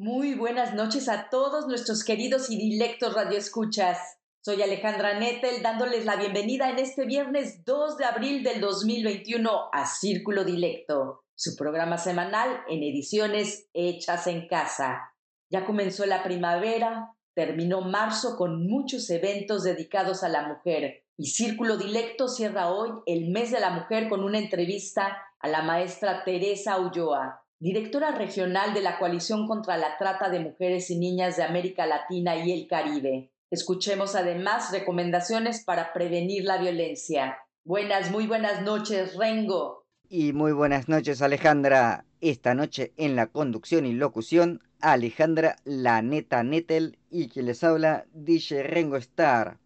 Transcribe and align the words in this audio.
Muy 0.00 0.34
buenas 0.34 0.74
noches 0.74 1.08
a 1.08 1.28
todos 1.28 1.66
nuestros 1.66 2.04
queridos 2.04 2.50
y 2.50 2.56
dilectos 2.56 3.14
radioescuchas. 3.14 3.98
Soy 4.44 4.62
Alejandra 4.62 5.18
Nettel 5.18 5.60
dándoles 5.60 6.04
la 6.04 6.14
bienvenida 6.14 6.70
en 6.70 6.78
este 6.78 7.04
viernes 7.04 7.64
2 7.64 7.96
de 7.96 8.04
abril 8.04 8.44
del 8.44 8.60
2021 8.60 9.50
a 9.72 9.86
Círculo 9.86 10.44
Dilecto, 10.44 11.24
su 11.34 11.56
programa 11.56 11.98
semanal 11.98 12.60
en 12.68 12.84
ediciones 12.84 13.68
hechas 13.74 14.28
en 14.28 14.46
casa. 14.46 15.00
Ya 15.50 15.66
comenzó 15.66 16.06
la 16.06 16.22
primavera, 16.22 17.16
terminó 17.34 17.80
marzo 17.80 18.36
con 18.36 18.68
muchos 18.68 19.10
eventos 19.10 19.64
dedicados 19.64 20.22
a 20.22 20.28
la 20.28 20.46
mujer 20.46 21.06
y 21.16 21.26
Círculo 21.26 21.76
Dilecto 21.76 22.28
cierra 22.28 22.70
hoy 22.70 22.90
el 23.06 23.32
mes 23.32 23.50
de 23.50 23.58
la 23.58 23.70
mujer 23.70 24.08
con 24.08 24.22
una 24.22 24.38
entrevista 24.38 25.18
a 25.40 25.48
la 25.48 25.62
maestra 25.62 26.22
Teresa 26.22 26.78
Ulloa, 26.78 27.42
directora 27.60 28.12
regional 28.12 28.72
de 28.72 28.82
la 28.82 28.98
Coalición 28.98 29.46
contra 29.48 29.76
la 29.76 29.96
Trata 29.98 30.30
de 30.30 30.40
Mujeres 30.40 30.90
y 30.90 30.98
Niñas 30.98 31.36
de 31.36 31.42
América 31.42 31.86
Latina 31.86 32.36
y 32.36 32.52
el 32.52 32.68
Caribe. 32.68 33.32
Escuchemos 33.50 34.14
además 34.14 34.70
recomendaciones 34.72 35.64
para 35.64 35.92
prevenir 35.92 36.44
la 36.44 36.58
violencia. 36.58 37.38
Buenas, 37.64 38.10
muy 38.10 38.26
buenas 38.26 38.62
noches, 38.62 39.16
Rengo. 39.16 39.86
Y 40.08 40.32
muy 40.32 40.52
buenas 40.52 40.88
noches, 40.88 41.20
Alejandra. 41.20 42.04
Esta 42.20 42.54
noche 42.54 42.92
en 42.96 43.16
la 43.16 43.26
conducción 43.26 43.86
y 43.86 43.92
locución, 43.92 44.62
Alejandra 44.80 45.56
La 45.64 46.02
Neta 46.02 46.42
Nettel 46.42 46.98
y 47.10 47.28
quien 47.28 47.46
les 47.46 47.62
habla, 47.64 48.06
DJ 48.12 48.62
Rengo 48.62 48.96
Star. 48.96 49.58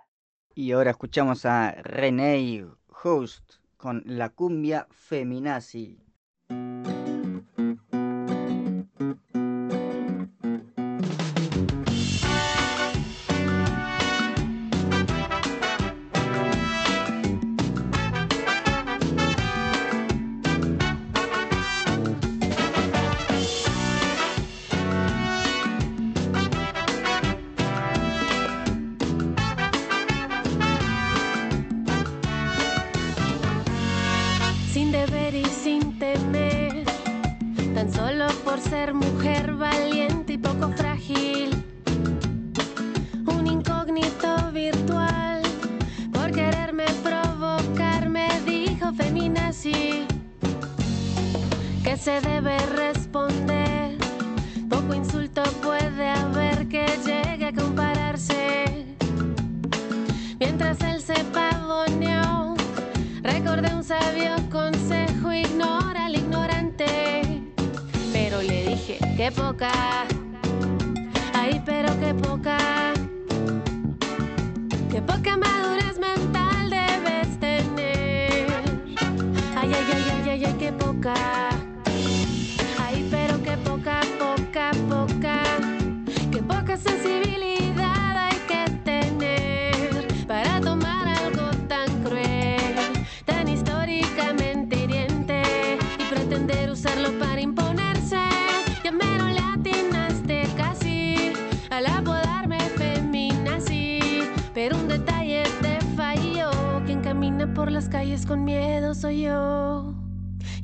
Y 0.55 0.71
ahora 0.71 0.91
escuchamos 0.91 1.45
a 1.45 1.73
René 1.73 2.67
Host 3.03 3.55
con 3.75 4.02
la 4.05 4.30
cumbia 4.30 4.87
feminazi. 4.92 5.99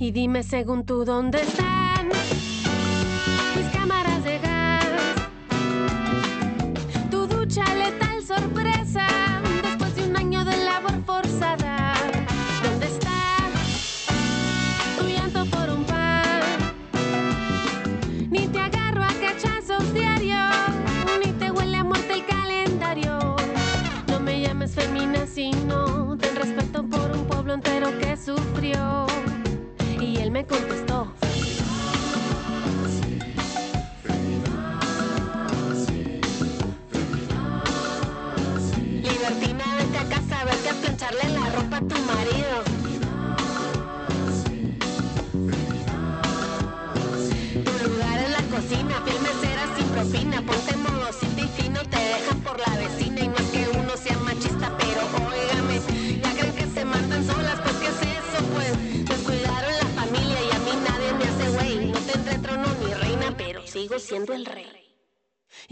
Y 0.06 0.12
dime 0.12 0.44
según 0.44 0.86
tú 0.86 1.04
dónde 1.04 1.42
están 1.42 1.85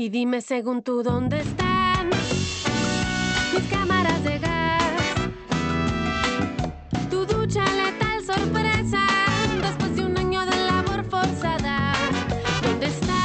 Y 0.03 0.09
dime 0.09 0.41
según 0.41 0.83
tú 0.83 1.01
dónde 1.01 1.39
están 1.39 2.09
mis 2.09 3.63
cámaras 3.71 4.21
de 4.25 4.37
gas. 4.37 4.83
Tu 7.09 7.25
ducha 7.25 7.63
letal 7.63 8.21
sorpresa 8.25 8.99
después 9.61 9.95
de 9.95 10.05
un 10.05 10.17
año 10.17 10.45
de 10.45 10.57
labor 10.57 11.05
forzada. 11.05 11.93
¿Dónde 12.61 12.87
está 12.87 13.15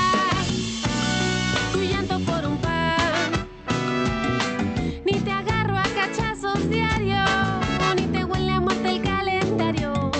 tu 1.72 1.80
llanto 1.80 2.20
por 2.20 2.46
un 2.46 2.58
pan? 2.58 3.32
Ni 5.04 5.14
te 5.14 5.32
agarro 5.32 5.78
a 5.78 5.82
cachazos 5.82 6.70
diario, 6.70 7.24
ni 7.96 8.02
te 8.02 8.24
huele 8.24 8.52
a 8.52 8.60
muerte 8.60 8.88
el 8.88 9.02
calendario. 9.02 10.12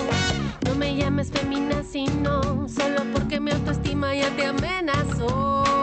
No 0.65 0.75
me 0.75 0.93
llames 0.93 1.31
femina 1.31 1.83
sino 1.89 2.67
solo 2.67 3.05
porque 3.13 3.39
mi 3.39 3.51
autoestima 3.51 4.13
ya 4.13 4.29
te 4.35 4.45
amenazó. 4.47 5.78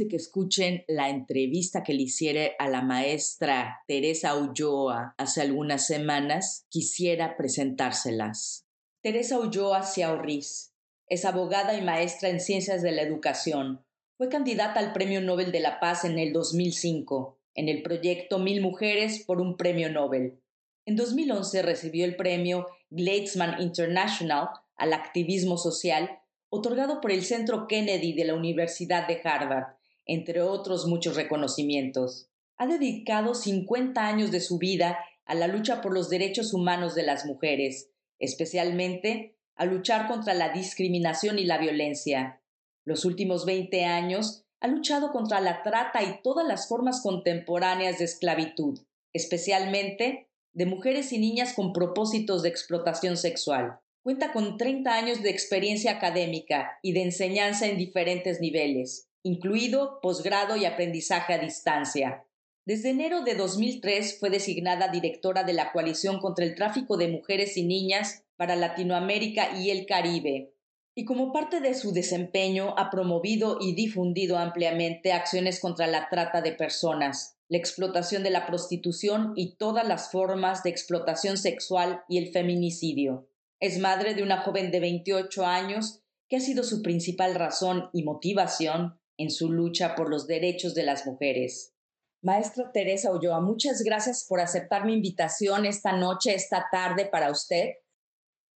De 0.00 0.08
que 0.08 0.16
escuchen 0.16 0.84
la 0.88 1.08
entrevista 1.10 1.84
que 1.84 1.94
le 1.94 2.02
hiciera 2.02 2.50
a 2.58 2.68
la 2.68 2.82
maestra 2.82 3.82
Teresa 3.86 4.36
Ulloa 4.36 5.14
hace 5.18 5.42
algunas 5.42 5.86
semanas, 5.86 6.66
quisiera 6.70 7.36
presentárselas. 7.36 8.66
Teresa 9.02 9.38
Ulloa 9.38 9.82
Ciaurriz 9.84 10.72
es 11.06 11.24
abogada 11.24 11.74
y 11.74 11.82
maestra 11.82 12.30
en 12.30 12.40
ciencias 12.40 12.82
de 12.82 12.92
la 12.92 13.02
educación. 13.02 13.84
Fue 14.16 14.28
candidata 14.28 14.80
al 14.80 14.92
Premio 14.92 15.20
Nobel 15.20 15.52
de 15.52 15.60
la 15.60 15.78
Paz 15.80 16.04
en 16.04 16.18
el 16.18 16.32
2005, 16.32 17.38
en 17.54 17.68
el 17.68 17.82
proyecto 17.82 18.38
Mil 18.38 18.60
Mujeres 18.60 19.24
por 19.24 19.40
un 19.40 19.56
Premio 19.56 19.90
Nobel. 19.90 20.40
En 20.86 20.96
2011 20.96 21.62
recibió 21.62 22.04
el 22.04 22.16
premio 22.16 22.66
Gladesman 22.90 23.60
International 23.60 24.48
al 24.76 24.92
activismo 24.94 25.58
social 25.58 26.20
otorgado 26.48 27.00
por 27.00 27.12
el 27.12 27.22
Centro 27.22 27.66
Kennedy 27.68 28.12
de 28.14 28.24
la 28.24 28.34
Universidad 28.34 29.06
de 29.06 29.20
Harvard, 29.22 29.79
entre 30.10 30.42
otros 30.42 30.86
muchos 30.86 31.14
reconocimientos. 31.14 32.28
Ha 32.56 32.66
dedicado 32.66 33.34
50 33.34 34.04
años 34.04 34.32
de 34.32 34.40
su 34.40 34.58
vida 34.58 34.98
a 35.24 35.34
la 35.34 35.46
lucha 35.46 35.80
por 35.80 35.94
los 35.94 36.10
derechos 36.10 36.52
humanos 36.52 36.96
de 36.96 37.04
las 37.04 37.26
mujeres, 37.26 37.90
especialmente 38.18 39.36
a 39.54 39.66
luchar 39.66 40.08
contra 40.08 40.34
la 40.34 40.52
discriminación 40.52 41.38
y 41.38 41.44
la 41.44 41.58
violencia. 41.58 42.42
Los 42.84 43.04
últimos 43.04 43.46
20 43.46 43.84
años 43.84 44.44
ha 44.58 44.66
luchado 44.66 45.12
contra 45.12 45.40
la 45.40 45.62
trata 45.62 46.02
y 46.02 46.20
todas 46.22 46.46
las 46.46 46.68
formas 46.68 47.02
contemporáneas 47.02 47.98
de 47.98 48.06
esclavitud, 48.06 48.80
especialmente 49.12 50.28
de 50.52 50.66
mujeres 50.66 51.12
y 51.12 51.18
niñas 51.18 51.54
con 51.54 51.72
propósitos 51.72 52.42
de 52.42 52.48
explotación 52.48 53.16
sexual. 53.16 53.78
Cuenta 54.02 54.32
con 54.32 54.56
30 54.56 54.92
años 54.92 55.22
de 55.22 55.30
experiencia 55.30 55.92
académica 55.92 56.78
y 56.82 56.92
de 56.94 57.02
enseñanza 57.02 57.68
en 57.68 57.76
diferentes 57.76 58.40
niveles, 58.40 59.09
incluido 59.22 60.00
posgrado 60.00 60.56
y 60.56 60.64
aprendizaje 60.64 61.34
a 61.34 61.38
distancia. 61.38 62.24
Desde 62.64 62.90
enero 62.90 63.22
de 63.22 63.34
2003 63.34 64.18
fue 64.20 64.30
designada 64.30 64.88
directora 64.88 65.44
de 65.44 65.54
la 65.54 65.72
Coalición 65.72 66.20
contra 66.20 66.44
el 66.44 66.54
Tráfico 66.54 66.96
de 66.96 67.08
Mujeres 67.08 67.56
y 67.56 67.64
Niñas 67.64 68.24
para 68.36 68.56
Latinoamérica 68.56 69.58
y 69.58 69.70
el 69.70 69.86
Caribe. 69.86 70.54
Y 70.94 71.04
como 71.04 71.32
parte 71.32 71.60
de 71.60 71.74
su 71.74 71.92
desempeño 71.92 72.74
ha 72.76 72.90
promovido 72.90 73.58
y 73.60 73.74
difundido 73.74 74.38
ampliamente 74.38 75.12
acciones 75.12 75.60
contra 75.60 75.86
la 75.86 76.08
trata 76.08 76.42
de 76.42 76.52
personas, 76.52 77.36
la 77.48 77.58
explotación 77.58 78.22
de 78.22 78.30
la 78.30 78.46
prostitución 78.46 79.32
y 79.36 79.56
todas 79.56 79.86
las 79.86 80.10
formas 80.10 80.62
de 80.62 80.70
explotación 80.70 81.38
sexual 81.38 82.02
y 82.08 82.18
el 82.18 82.30
feminicidio. 82.30 83.28
Es 83.58 83.78
madre 83.78 84.14
de 84.14 84.22
una 84.22 84.42
joven 84.42 84.70
de 84.70 84.80
28 84.80 85.44
años 85.44 86.02
que 86.28 86.36
ha 86.36 86.40
sido 86.40 86.62
su 86.62 86.82
principal 86.82 87.34
razón 87.34 87.90
y 87.92 88.04
motivación 88.04 88.99
en 89.22 89.30
su 89.30 89.50
lucha 89.50 89.94
por 89.94 90.10
los 90.10 90.26
derechos 90.26 90.74
de 90.74 90.82
las 90.82 91.06
mujeres. 91.06 91.74
Maestra 92.22 92.70
Teresa 92.72 93.12
Ulloa, 93.12 93.40
muchas 93.40 93.82
gracias 93.82 94.26
por 94.28 94.40
aceptar 94.40 94.84
mi 94.84 94.94
invitación 94.94 95.64
esta 95.64 95.92
noche, 95.92 96.34
esta 96.34 96.66
tarde 96.70 97.06
para 97.06 97.30
usted. 97.30 97.70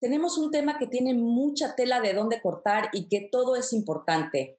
Tenemos 0.01 0.37
un 0.37 0.51
tema 0.51 0.79
que 0.79 0.87
tiene 0.87 1.15
mucha 1.15 1.75
tela 1.75 2.01
de 2.01 2.13
dónde 2.13 2.43
cortar 2.43 2.91
y 2.93 3.09
que 3.09 3.29
todo 3.33 3.57
es 3.57 3.73
importante. 3.73 4.59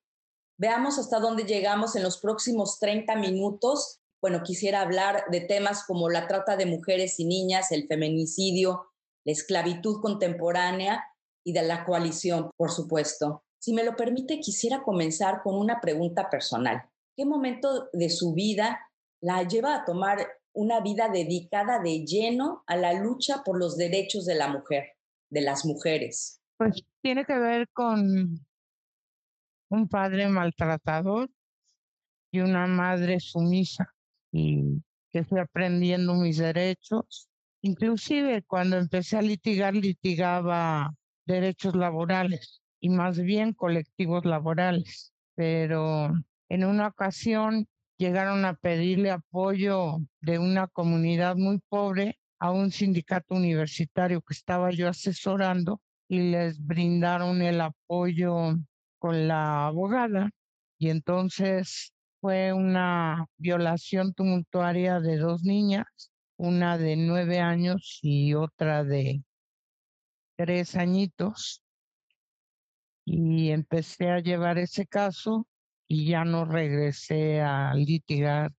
Veamos 0.57 0.97
hasta 0.97 1.19
dónde 1.19 1.43
llegamos 1.43 1.95
en 1.95 2.03
los 2.03 2.17
próximos 2.17 2.79
30 2.79 3.15
minutos. 3.17 3.99
Bueno, 4.21 4.41
quisiera 4.43 4.81
hablar 4.81 5.25
de 5.29 5.41
temas 5.41 5.83
como 5.85 6.09
la 6.09 6.27
trata 6.27 6.55
de 6.55 6.65
mujeres 6.65 7.19
y 7.19 7.25
niñas, 7.25 7.71
el 7.71 7.87
feminicidio, 7.87 8.87
la 9.23 9.33
esclavitud 9.33 10.01
contemporánea 10.01 11.03
y 11.45 11.53
de 11.53 11.61
la 11.61 11.85
coalición, 11.85 12.49
por 12.57 12.71
supuesto. 12.71 13.44
Si 13.65 13.73
me 13.73 13.83
lo 13.83 13.95
permite, 13.95 14.39
quisiera 14.39 14.83
comenzar 14.83 15.41
con 15.41 15.55
una 15.55 15.81
pregunta 15.81 16.29
personal. 16.29 16.87
¿Qué 17.17 17.25
momento 17.25 17.89
de 17.93 18.11
su 18.11 18.35
vida 18.35 18.79
la 19.21 19.41
lleva 19.41 19.73
a 19.73 19.85
tomar 19.85 20.19
una 20.53 20.81
vida 20.81 21.09
dedicada 21.09 21.79
de 21.79 22.05
lleno 22.05 22.63
a 22.67 22.75
la 22.75 22.93
lucha 22.93 23.41
por 23.43 23.57
los 23.57 23.75
derechos 23.75 24.27
de 24.27 24.35
la 24.35 24.49
mujer, 24.49 24.89
de 25.31 25.41
las 25.41 25.65
mujeres? 25.65 26.39
Pues 26.57 26.83
tiene 27.01 27.25
que 27.25 27.39
ver 27.39 27.67
con 27.69 28.39
un 29.69 29.87
padre 29.89 30.27
maltratador 30.27 31.27
y 32.31 32.41
una 32.41 32.67
madre 32.67 33.19
sumisa 33.19 33.91
y 34.31 34.79
que 35.11 35.23
fui 35.23 35.39
aprendiendo 35.39 36.13
mis 36.13 36.37
derechos. 36.37 37.29
Inclusive 37.63 38.43
cuando 38.43 38.77
empecé 38.77 39.17
a 39.17 39.23
litigar, 39.23 39.73
litigaba 39.73 40.93
derechos 41.25 41.75
laborales 41.75 42.61
y 42.85 42.89
más 42.89 43.19
bien 43.19 43.53
colectivos 43.53 44.25
laborales. 44.25 45.11
Pero 45.33 46.13
en 46.49 46.65
una 46.65 46.87
ocasión 46.89 47.67
llegaron 47.97 48.45
a 48.45 48.53
pedirle 48.53 49.09
apoyo 49.09 49.97
de 50.21 50.37
una 50.37 50.67
comunidad 50.67 51.35
muy 51.35 51.59
pobre 51.67 52.19
a 52.37 52.51
un 52.51 52.69
sindicato 52.69 53.33
universitario 53.33 54.21
que 54.21 54.35
estaba 54.35 54.69
yo 54.69 54.87
asesorando 54.87 55.81
y 56.07 56.29
les 56.29 56.63
brindaron 56.63 57.41
el 57.41 57.59
apoyo 57.59 58.55
con 58.99 59.27
la 59.27 59.65
abogada 59.65 60.29
y 60.77 60.89
entonces 60.89 61.91
fue 62.21 62.53
una 62.53 63.25
violación 63.37 64.13
tumultuaria 64.13 64.99
de 64.99 65.17
dos 65.17 65.41
niñas, 65.41 65.87
una 66.37 66.77
de 66.77 66.97
nueve 66.97 67.39
años 67.39 67.97
y 68.03 68.35
otra 68.35 68.83
de 68.83 69.23
tres 70.37 70.75
añitos. 70.75 71.64
Y 73.05 73.51
empecé 73.51 74.09
a 74.09 74.19
llevar 74.19 74.57
ese 74.57 74.87
caso 74.87 75.47
y 75.87 76.07
ya 76.07 76.25
no 76.25 76.45
regresé 76.45 77.41
a 77.41 77.73
litigar 77.75 78.51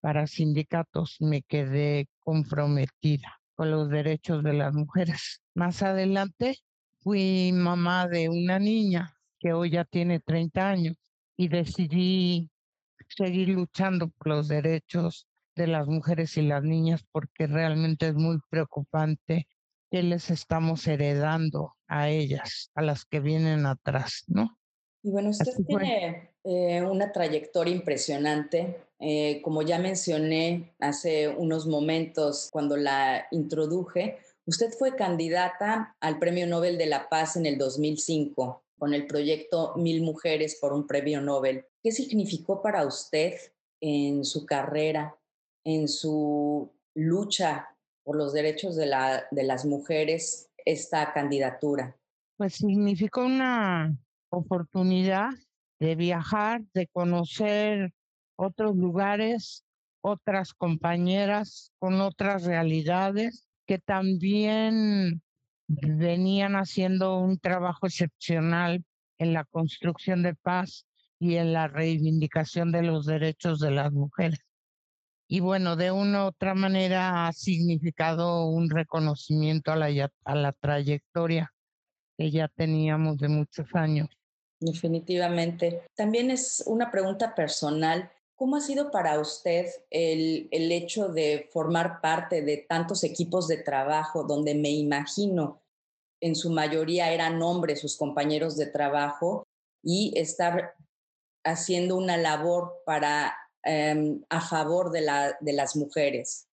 para 0.00 0.26
sindicatos, 0.26 1.16
me 1.20 1.42
quedé 1.42 2.08
comprometida 2.18 3.40
con 3.54 3.70
los 3.70 3.88
derechos 3.88 4.42
de 4.42 4.52
las 4.52 4.74
mujeres. 4.74 5.40
Más 5.54 5.82
adelante 5.82 6.58
fui 7.00 7.52
mamá 7.52 8.06
de 8.06 8.28
una 8.28 8.58
niña 8.58 9.14
que 9.38 9.52
hoy 9.52 9.70
ya 9.70 9.84
tiene 9.84 10.20
30 10.20 10.68
años 10.68 10.96
y 11.36 11.48
decidí 11.48 12.50
seguir 13.08 13.48
luchando 13.48 14.08
por 14.08 14.28
los 14.28 14.48
derechos 14.48 15.26
de 15.54 15.68
las 15.68 15.86
mujeres 15.86 16.36
y 16.36 16.42
las 16.42 16.62
niñas 16.62 17.04
porque 17.12 17.46
realmente 17.46 18.08
es 18.08 18.14
muy 18.14 18.38
preocupante 18.50 19.46
que 19.90 20.02
les 20.02 20.30
estamos 20.30 20.86
heredando 20.86 21.76
a 21.94 22.10
ellas, 22.10 22.72
a 22.74 22.82
las 22.82 23.04
que 23.04 23.20
vienen 23.20 23.66
atrás, 23.66 24.24
¿no? 24.26 24.58
Y 25.04 25.10
bueno, 25.10 25.30
usted 25.30 25.52
Así 25.52 25.64
tiene 25.64 26.30
eh, 26.42 26.82
una 26.82 27.12
trayectoria 27.12 27.72
impresionante. 27.72 28.80
Eh, 28.98 29.40
como 29.42 29.62
ya 29.62 29.78
mencioné 29.78 30.74
hace 30.80 31.28
unos 31.28 31.66
momentos 31.66 32.48
cuando 32.50 32.76
la 32.76 33.28
introduje, 33.30 34.18
usted 34.44 34.72
fue 34.72 34.96
candidata 34.96 35.96
al 36.00 36.18
Premio 36.18 36.48
Nobel 36.48 36.78
de 36.78 36.86
la 36.86 37.08
Paz 37.08 37.36
en 37.36 37.46
el 37.46 37.58
2005 37.58 38.64
con 38.76 38.92
el 38.92 39.06
proyecto 39.06 39.74
Mil 39.76 40.02
Mujeres 40.02 40.58
por 40.60 40.72
un 40.72 40.88
Premio 40.88 41.20
Nobel. 41.20 41.64
¿Qué 41.80 41.92
significó 41.92 42.60
para 42.60 42.84
usted 42.84 43.34
en 43.80 44.24
su 44.24 44.46
carrera, 44.46 45.16
en 45.62 45.86
su 45.86 46.72
lucha 46.94 47.68
por 48.02 48.16
los 48.16 48.32
derechos 48.32 48.74
de, 48.74 48.86
la, 48.86 49.28
de 49.30 49.44
las 49.44 49.64
mujeres 49.64 50.50
esta 50.64 51.12
candidatura? 51.12 51.96
Pues 52.36 52.54
significó 52.54 53.24
una 53.24 53.96
oportunidad 54.30 55.30
de 55.78 55.94
viajar, 55.94 56.62
de 56.72 56.86
conocer 56.88 57.92
otros 58.36 58.76
lugares, 58.76 59.64
otras 60.00 60.52
compañeras 60.52 61.72
con 61.78 62.00
otras 62.00 62.44
realidades 62.44 63.48
que 63.66 63.78
también 63.78 65.22
venían 65.66 66.56
haciendo 66.56 67.18
un 67.18 67.38
trabajo 67.38 67.86
excepcional 67.86 68.84
en 69.18 69.32
la 69.32 69.44
construcción 69.44 70.22
de 70.22 70.34
paz 70.34 70.86
y 71.18 71.36
en 71.36 71.52
la 71.52 71.68
reivindicación 71.68 72.72
de 72.72 72.82
los 72.82 73.06
derechos 73.06 73.60
de 73.60 73.70
las 73.70 73.92
mujeres. 73.92 74.40
Y 75.34 75.40
bueno, 75.40 75.74
de 75.74 75.90
una 75.90 76.26
u 76.26 76.28
otra 76.28 76.54
manera 76.54 77.26
ha 77.26 77.32
significado 77.32 78.46
un 78.46 78.70
reconocimiento 78.70 79.72
a 79.72 79.74
la, 79.74 80.12
a 80.24 80.34
la 80.36 80.52
trayectoria 80.52 81.52
que 82.16 82.30
ya 82.30 82.46
teníamos 82.46 83.18
de 83.18 83.26
muchos 83.26 83.66
años. 83.74 84.06
Definitivamente. 84.60 85.88
También 85.96 86.30
es 86.30 86.62
una 86.68 86.88
pregunta 86.88 87.34
personal. 87.34 88.12
¿Cómo 88.36 88.54
ha 88.54 88.60
sido 88.60 88.92
para 88.92 89.18
usted 89.18 89.66
el, 89.90 90.46
el 90.52 90.70
hecho 90.70 91.08
de 91.08 91.50
formar 91.52 92.00
parte 92.00 92.42
de 92.42 92.58
tantos 92.68 93.02
equipos 93.02 93.48
de 93.48 93.56
trabajo 93.56 94.22
donde 94.22 94.54
me 94.54 94.70
imagino 94.70 95.64
en 96.20 96.36
su 96.36 96.50
mayoría 96.50 97.12
eran 97.12 97.42
hombres 97.42 97.80
sus 97.80 97.96
compañeros 97.96 98.56
de 98.56 98.66
trabajo 98.66 99.42
y 99.82 100.16
estar 100.16 100.74
haciendo 101.42 101.96
una 101.96 102.16
labor 102.16 102.82
para 102.86 103.34
em, 103.64 104.22
a 104.28 104.40
favor 104.40 104.90
de, 104.90 105.00
la, 105.00 105.36
de 105.40 105.52
las 105.52 105.76
mujeres? 105.76 106.46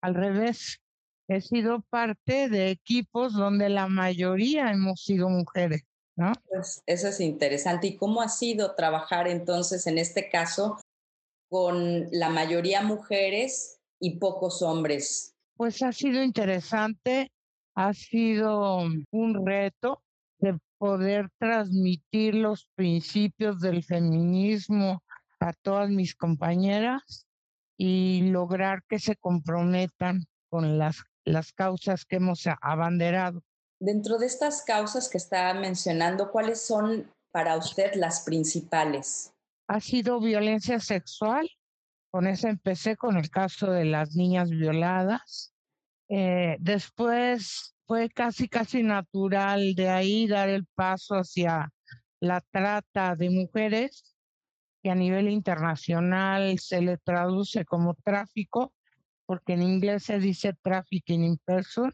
Al 0.00 0.14
revés, 0.14 0.80
he 1.28 1.40
sido 1.40 1.80
parte 1.90 2.48
de 2.48 2.70
equipos 2.70 3.34
donde 3.34 3.68
la 3.68 3.88
mayoría 3.88 4.70
hemos 4.70 5.02
sido 5.02 5.28
mujeres. 5.28 5.82
¿no? 6.16 6.32
Pues 6.48 6.82
eso 6.86 7.08
es 7.08 7.20
interesante. 7.20 7.88
¿Y 7.88 7.96
cómo 7.96 8.22
ha 8.22 8.28
sido 8.28 8.74
trabajar 8.74 9.28
entonces 9.28 9.86
en 9.86 9.98
este 9.98 10.30
caso 10.30 10.78
con 11.48 12.06
la 12.10 12.30
mayoría 12.30 12.82
mujeres 12.82 13.78
y 14.00 14.18
pocos 14.18 14.62
hombres? 14.62 15.34
Pues 15.56 15.82
ha 15.82 15.92
sido 15.92 16.22
interesante, 16.22 17.30
ha 17.74 17.92
sido 17.94 18.82
un 19.10 19.46
reto 19.46 20.02
de 20.38 20.58
poder 20.78 21.30
transmitir 21.38 22.34
los 22.34 22.66
principios 22.74 23.60
del 23.60 23.82
feminismo 23.82 25.02
a 25.46 25.52
todas 25.52 25.90
mis 25.90 26.14
compañeras 26.14 27.26
y 27.78 28.22
lograr 28.30 28.82
que 28.88 28.98
se 28.98 29.16
comprometan 29.16 30.26
con 30.48 30.78
las, 30.78 31.04
las 31.24 31.52
causas 31.52 32.04
que 32.04 32.16
hemos 32.16 32.44
abanderado. 32.60 33.42
Dentro 33.80 34.18
de 34.18 34.26
estas 34.26 34.62
causas 34.62 35.08
que 35.08 35.18
está 35.18 35.52
mencionando, 35.54 36.30
¿cuáles 36.30 36.66
son 36.66 37.12
para 37.30 37.56
usted 37.56 37.94
las 37.94 38.20
principales? 38.20 39.32
Ha 39.68 39.80
sido 39.80 40.20
violencia 40.20 40.80
sexual. 40.80 41.48
Con 42.10 42.26
eso 42.26 42.48
empecé 42.48 42.96
con 42.96 43.18
el 43.18 43.28
caso 43.28 43.70
de 43.70 43.84
las 43.84 44.16
niñas 44.16 44.48
violadas. 44.48 45.52
Eh, 46.08 46.56
después 46.60 47.74
fue 47.86 48.08
casi, 48.08 48.48
casi 48.48 48.82
natural 48.82 49.74
de 49.74 49.90
ahí 49.90 50.26
dar 50.26 50.48
el 50.48 50.66
paso 50.74 51.16
hacia 51.16 51.70
la 52.20 52.40
trata 52.40 53.14
de 53.14 53.28
mujeres, 53.30 54.15
que 54.86 54.92
a 54.92 54.94
nivel 54.94 55.28
internacional 55.28 56.60
se 56.60 56.80
le 56.80 56.96
traduce 56.96 57.64
como 57.64 57.94
tráfico, 57.94 58.72
porque 59.26 59.54
en 59.54 59.62
inglés 59.62 60.04
se 60.04 60.20
dice 60.20 60.54
trafficking 60.62 61.24
in 61.24 61.38
person 61.44 61.92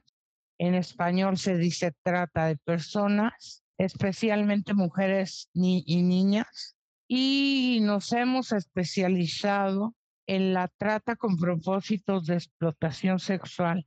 en 0.58 0.74
español 0.74 1.38
se 1.38 1.56
dice 1.56 1.94
trata 2.02 2.48
de 2.48 2.58
personas, 2.58 3.64
especialmente 3.78 4.74
mujeres 4.74 5.48
y 5.54 6.02
niñas. 6.02 6.76
Y 7.08 7.78
nos 7.80 8.12
hemos 8.12 8.52
especializado 8.52 9.94
en 10.26 10.52
la 10.52 10.68
trata 10.68 11.16
con 11.16 11.38
propósitos 11.38 12.26
de 12.26 12.34
explotación 12.34 13.20
sexual, 13.20 13.86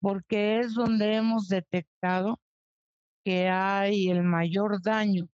porque 0.00 0.58
es 0.58 0.74
donde 0.74 1.14
hemos 1.14 1.46
detectado 1.46 2.40
que 3.24 3.48
hay 3.48 4.10
el 4.10 4.24
mayor 4.24 4.82
daño 4.82 5.28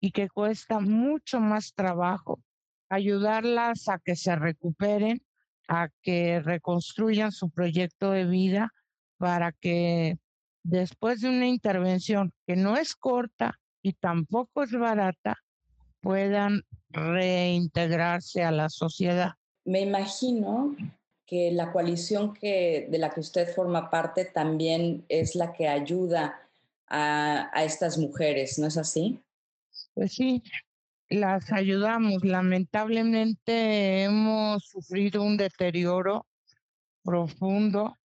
y 0.00 0.12
que 0.12 0.30
cuesta 0.30 0.80
mucho 0.80 1.38
más 1.38 1.74
trabajo 1.74 2.40
ayudarlas 2.88 3.88
a 3.88 3.98
que 3.98 4.16
se 4.16 4.36
recuperen, 4.36 5.22
a 5.68 5.88
que 6.02 6.40
reconstruyan 6.40 7.32
su 7.32 7.50
proyecto 7.50 8.10
de 8.10 8.24
vida 8.24 8.72
para 9.18 9.52
que 9.52 10.18
después 10.62 11.20
de 11.20 11.28
una 11.28 11.46
intervención 11.46 12.32
que 12.46 12.56
no 12.56 12.76
es 12.76 12.94
corta 12.94 13.58
y 13.82 13.92
tampoco 13.92 14.62
es 14.62 14.72
barata, 14.72 15.36
puedan 16.00 16.62
reintegrarse 16.90 18.42
a 18.42 18.50
la 18.50 18.68
sociedad. 18.68 19.32
Me 19.64 19.80
imagino 19.80 20.76
que 21.26 21.50
la 21.50 21.72
coalición 21.72 22.32
que, 22.32 22.86
de 22.90 22.98
la 22.98 23.10
que 23.10 23.20
usted 23.20 23.52
forma 23.52 23.90
parte 23.90 24.24
también 24.24 25.04
es 25.08 25.34
la 25.34 25.52
que 25.52 25.68
ayuda 25.68 26.40
a, 26.88 27.50
a 27.52 27.64
estas 27.64 27.98
mujeres, 27.98 28.58
¿no 28.58 28.68
es 28.68 28.76
así? 28.76 29.20
Pues 29.94 30.12
sí, 30.12 30.42
las 31.08 31.52
ayudamos. 31.52 32.24
Lamentablemente 32.24 34.04
hemos 34.04 34.64
sufrido 34.64 35.22
un 35.22 35.36
deterioro 35.36 36.26
profundo 37.02 37.96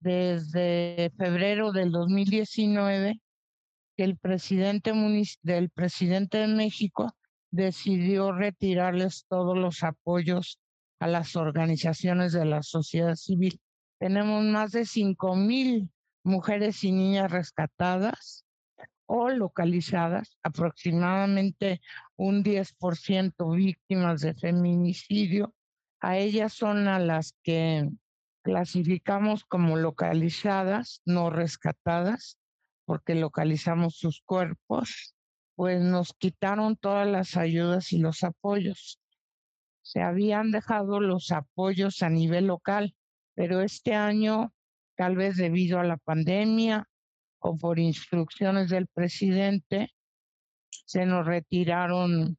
desde 0.00 1.12
febrero 1.16 1.72
del 1.72 1.90
2019 1.92 3.20
que 3.96 4.04
el 4.04 4.16
presidente 4.16 4.92
del 5.42 5.70
presidente 5.70 6.38
de 6.38 6.48
México 6.48 7.12
decidió 7.50 8.32
retirarles 8.32 9.24
todos 9.28 9.56
los 9.56 9.82
apoyos 9.82 10.60
a 11.00 11.06
las 11.08 11.36
organizaciones 11.36 12.32
de 12.32 12.44
la 12.44 12.62
sociedad 12.62 13.14
civil. 13.14 13.60
Tenemos 13.98 14.44
más 14.44 14.72
de 14.72 14.84
5 14.84 15.36
mil 15.36 15.90
mujeres 16.22 16.84
y 16.84 16.92
niñas 16.92 17.30
rescatadas 17.30 18.44
o 19.08 19.30
localizadas, 19.30 20.36
aproximadamente 20.42 21.80
un 22.16 22.44
10% 22.44 23.56
víctimas 23.56 24.20
de 24.20 24.34
feminicidio. 24.34 25.54
A 26.00 26.18
ellas 26.18 26.52
son 26.52 26.88
a 26.88 26.98
las 26.98 27.34
que 27.42 27.88
clasificamos 28.42 29.44
como 29.46 29.76
localizadas, 29.76 31.00
no 31.06 31.30
rescatadas, 31.30 32.38
porque 32.84 33.14
localizamos 33.14 33.96
sus 33.96 34.20
cuerpos, 34.20 35.14
pues 35.56 35.80
nos 35.80 36.12
quitaron 36.12 36.76
todas 36.76 37.08
las 37.08 37.36
ayudas 37.38 37.94
y 37.94 37.98
los 37.98 38.22
apoyos. 38.22 39.00
Se 39.80 40.02
habían 40.02 40.50
dejado 40.50 41.00
los 41.00 41.32
apoyos 41.32 42.02
a 42.02 42.10
nivel 42.10 42.46
local, 42.46 42.94
pero 43.34 43.62
este 43.62 43.94
año, 43.94 44.52
tal 44.96 45.16
vez 45.16 45.36
debido 45.36 45.80
a 45.80 45.84
la 45.84 45.96
pandemia 45.96 46.86
o 47.40 47.56
por 47.56 47.78
instrucciones 47.78 48.70
del 48.70 48.86
presidente, 48.86 49.92
se 50.86 51.06
nos 51.06 51.26
retiraron 51.26 52.36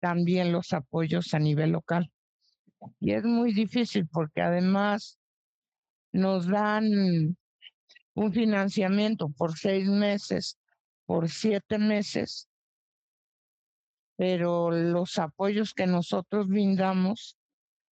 también 0.00 0.52
los 0.52 0.72
apoyos 0.72 1.34
a 1.34 1.38
nivel 1.38 1.70
local. 1.70 2.10
Y 3.00 3.12
es 3.12 3.24
muy 3.24 3.52
difícil 3.52 4.06
porque 4.08 4.42
además 4.42 5.18
nos 6.12 6.46
dan 6.46 7.36
un 8.14 8.32
financiamiento 8.32 9.28
por 9.30 9.58
seis 9.58 9.88
meses, 9.88 10.58
por 11.04 11.28
siete 11.28 11.78
meses, 11.78 12.48
pero 14.16 14.70
los 14.70 15.18
apoyos 15.18 15.74
que 15.74 15.86
nosotros 15.86 16.48
brindamos 16.48 17.36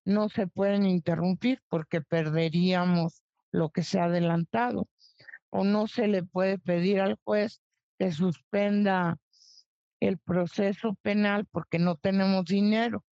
no 0.06 0.30
se 0.30 0.48
pueden 0.48 0.86
interrumpir 0.86 1.62
porque 1.68 2.02
perderíamos 2.02 3.24
lo 3.52 3.70
que 3.70 3.84
se 3.84 4.00
ha 4.00 4.06
adelantado 4.06 4.88
o 5.52 5.64
no 5.64 5.88
se 5.88 6.08
le 6.08 6.24
puede 6.24 6.58
pedir 6.58 7.00
al 7.00 7.20
juez 7.24 7.62
que 8.00 8.12
suspenda 8.12 9.20
el 10.00 10.18
proceso 10.18 10.98
penal 11.04 11.46
porque 11.52 11.78
no 11.78 11.96
tenemos 11.96 12.46
dinero. 12.46 13.04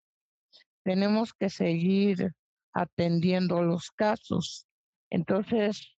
Tenemos 0.84 1.34
que 1.34 1.50
seguir 1.50 2.34
atendiendo 2.74 3.62
los 3.62 3.92
casos. 3.92 4.66
Entonces, 5.12 5.96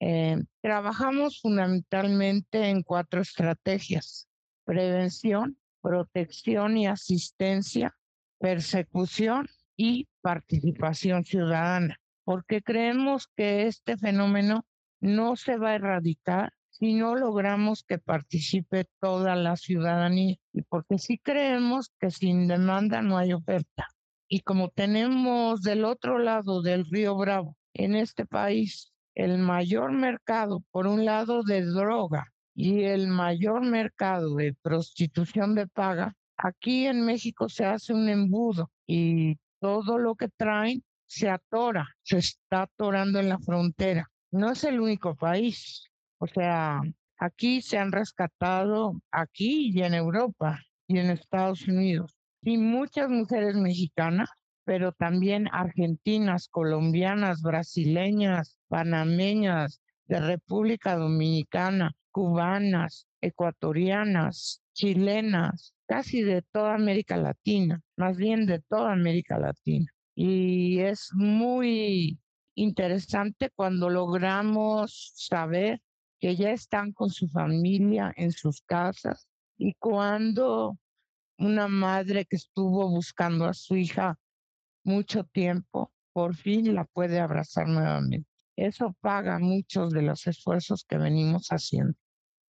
eh, 0.00 0.42
trabajamos 0.60 1.40
fundamentalmente 1.40 2.68
en 2.68 2.82
cuatro 2.82 3.22
estrategias. 3.22 4.28
Prevención, 4.64 5.56
protección 5.80 6.76
y 6.76 6.86
asistencia, 6.86 7.96
persecución 8.38 9.48
y 9.76 10.08
participación 10.20 11.24
ciudadana, 11.24 11.98
porque 12.24 12.62
creemos 12.62 13.28
que 13.36 13.66
este 13.66 13.96
fenómeno 13.96 14.66
no 15.04 15.36
se 15.36 15.58
va 15.58 15.70
a 15.70 15.74
erradicar 15.74 16.54
si 16.70 16.94
no 16.94 17.14
logramos 17.14 17.84
que 17.84 17.98
participe 17.98 18.86
toda 19.00 19.36
la 19.36 19.56
ciudadanía 19.56 20.36
y 20.52 20.62
porque 20.62 20.98
sí 20.98 21.18
creemos 21.18 21.92
que 22.00 22.10
sin 22.10 22.48
demanda 22.48 23.02
no 23.02 23.18
hay 23.18 23.34
oferta. 23.34 23.86
Y 24.28 24.40
como 24.40 24.70
tenemos 24.70 25.60
del 25.60 25.84
otro 25.84 26.18
lado 26.18 26.62
del 26.62 26.86
río 26.86 27.16
Bravo 27.16 27.54
en 27.74 27.94
este 27.94 28.24
país 28.24 28.92
el 29.14 29.38
mayor 29.38 29.92
mercado, 29.92 30.64
por 30.70 30.86
un 30.86 31.04
lado, 31.04 31.42
de 31.42 31.62
droga 31.66 32.32
y 32.54 32.84
el 32.84 33.06
mayor 33.06 33.60
mercado 33.60 34.34
de 34.36 34.54
prostitución 34.62 35.54
de 35.54 35.66
paga, 35.66 36.14
aquí 36.38 36.86
en 36.86 37.04
México 37.04 37.50
se 37.50 37.66
hace 37.66 37.92
un 37.92 38.08
embudo 38.08 38.70
y 38.86 39.36
todo 39.60 39.98
lo 39.98 40.14
que 40.14 40.30
traen 40.30 40.82
se 41.06 41.28
atora, 41.28 41.88
se 42.02 42.18
está 42.18 42.62
atorando 42.62 43.20
en 43.20 43.28
la 43.28 43.38
frontera. 43.38 44.10
No 44.34 44.50
es 44.50 44.64
el 44.64 44.80
único 44.80 45.14
país. 45.14 45.88
O 46.18 46.26
sea, 46.26 46.80
aquí 47.18 47.62
se 47.62 47.78
han 47.78 47.92
rescatado, 47.92 49.00
aquí 49.12 49.70
y 49.72 49.80
en 49.84 49.94
Europa 49.94 50.58
y 50.88 50.98
en 50.98 51.10
Estados 51.10 51.68
Unidos. 51.68 52.16
Y 52.42 52.58
muchas 52.58 53.08
mujeres 53.08 53.54
mexicanas, 53.54 54.28
pero 54.64 54.90
también 54.90 55.48
argentinas, 55.52 56.48
colombianas, 56.48 57.42
brasileñas, 57.42 58.58
panameñas, 58.66 59.80
de 60.06 60.18
República 60.18 60.96
Dominicana, 60.96 61.92
cubanas, 62.10 63.06
ecuatorianas, 63.20 64.62
chilenas, 64.72 65.74
casi 65.86 66.22
de 66.22 66.42
toda 66.42 66.74
América 66.74 67.16
Latina, 67.16 67.80
más 67.96 68.16
bien 68.16 68.46
de 68.46 68.58
toda 68.58 68.94
América 68.94 69.38
Latina. 69.38 69.86
Y 70.16 70.80
es 70.80 71.10
muy 71.14 72.18
interesante 72.54 73.50
cuando 73.54 73.90
logramos 73.90 75.12
saber 75.14 75.80
que 76.20 76.36
ya 76.36 76.50
están 76.50 76.92
con 76.92 77.10
su 77.10 77.28
familia 77.28 78.12
en 78.16 78.32
sus 78.32 78.62
casas 78.62 79.26
y 79.58 79.74
cuando 79.74 80.78
una 81.38 81.68
madre 81.68 82.24
que 82.24 82.36
estuvo 82.36 82.88
buscando 82.88 83.46
a 83.46 83.54
su 83.54 83.76
hija 83.76 84.18
mucho 84.84 85.24
tiempo, 85.24 85.92
por 86.12 86.36
fin 86.36 86.74
la 86.74 86.84
puede 86.84 87.18
abrazar 87.18 87.66
nuevamente. 87.66 88.28
Eso 88.56 88.94
paga 89.00 89.38
muchos 89.38 89.92
de 89.92 90.02
los 90.02 90.26
esfuerzos 90.26 90.84
que 90.84 90.96
venimos 90.96 91.48
haciendo. 91.48 91.94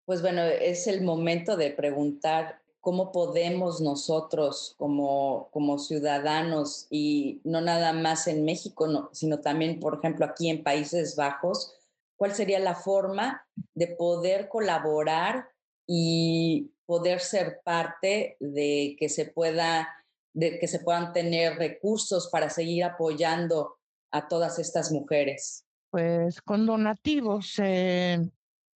Pues 0.04 0.20
bueno, 0.20 0.42
es 0.42 0.86
el 0.86 1.02
momento 1.02 1.56
de 1.56 1.70
preguntar 1.70 2.60
cómo 2.84 3.12
podemos 3.12 3.80
nosotros 3.80 4.74
como, 4.76 5.48
como 5.50 5.78
ciudadanos 5.78 6.86
y 6.90 7.40
no 7.42 7.62
nada 7.62 7.94
más 7.94 8.28
en 8.28 8.44
México, 8.44 9.08
sino 9.12 9.40
también, 9.40 9.80
por 9.80 9.98
ejemplo, 9.98 10.26
aquí 10.26 10.50
en 10.50 10.62
Países 10.62 11.16
Bajos, 11.16 11.74
cuál 12.16 12.34
sería 12.34 12.58
la 12.58 12.74
forma 12.74 13.46
de 13.74 13.86
poder 13.86 14.48
colaborar 14.48 15.48
y 15.86 16.72
poder 16.84 17.20
ser 17.20 17.62
parte 17.64 18.36
de 18.38 18.96
que 18.98 19.08
se 19.08 19.24
pueda 19.24 19.88
de 20.34 20.58
que 20.58 20.66
se 20.66 20.80
puedan 20.80 21.12
tener 21.12 21.56
recursos 21.56 22.28
para 22.28 22.50
seguir 22.50 22.82
apoyando 22.84 23.78
a 24.10 24.26
todas 24.26 24.58
estas 24.58 24.90
mujeres. 24.90 25.64
Pues 25.90 26.42
con 26.42 26.66
donativos, 26.66 27.54
eh, 27.62 28.18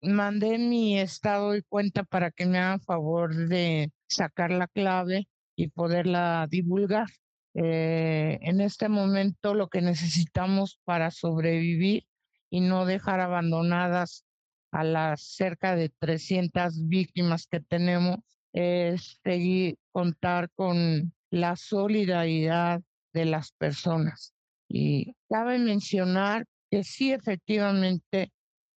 mandé 0.01 0.57
mi 0.57 0.97
estado 0.97 1.55
y 1.55 1.61
cuenta 1.63 2.03
para 2.05 2.31
que 2.31 2.45
me 2.45 2.57
hagan 2.57 2.79
favor 2.79 3.35
de 3.35 3.91
sacar 4.09 4.51
la 4.51 4.67
clave 4.67 5.27
y 5.55 5.67
poderla 5.67 6.47
divulgar. 6.49 7.07
Eh, 7.53 8.37
en 8.41 8.61
este 8.61 8.89
momento 8.89 9.53
lo 9.53 9.69
que 9.69 9.81
necesitamos 9.81 10.79
para 10.85 11.11
sobrevivir 11.11 12.05
y 12.49 12.61
no 12.61 12.85
dejar 12.85 13.19
abandonadas 13.19 14.25
a 14.71 14.83
las 14.83 15.21
cerca 15.21 15.75
de 15.75 15.89
300 15.99 16.87
víctimas 16.87 17.47
que 17.47 17.59
tenemos 17.59 18.19
es 18.53 19.19
seguir 19.23 19.77
contar 19.91 20.49
con 20.55 21.13
la 21.31 21.55
solidaridad 21.55 22.81
de 23.13 23.25
las 23.25 23.51
personas. 23.51 24.33
Y 24.67 25.15
cabe 25.29 25.57
mencionar 25.59 26.45
que 26.69 26.83
sí, 26.83 27.11
efectivamente, 27.11 28.31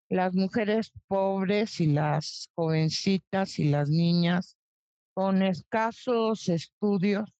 las 0.08 0.34
mujeres 0.34 0.92
pobres 1.06 1.80
y 1.80 1.86
las 1.86 2.48
jovencitas 2.54 3.58
y 3.58 3.64
las 3.64 3.88
niñas 3.88 4.56
con 5.14 5.42
escasos 5.42 6.48
estudios 6.48 7.30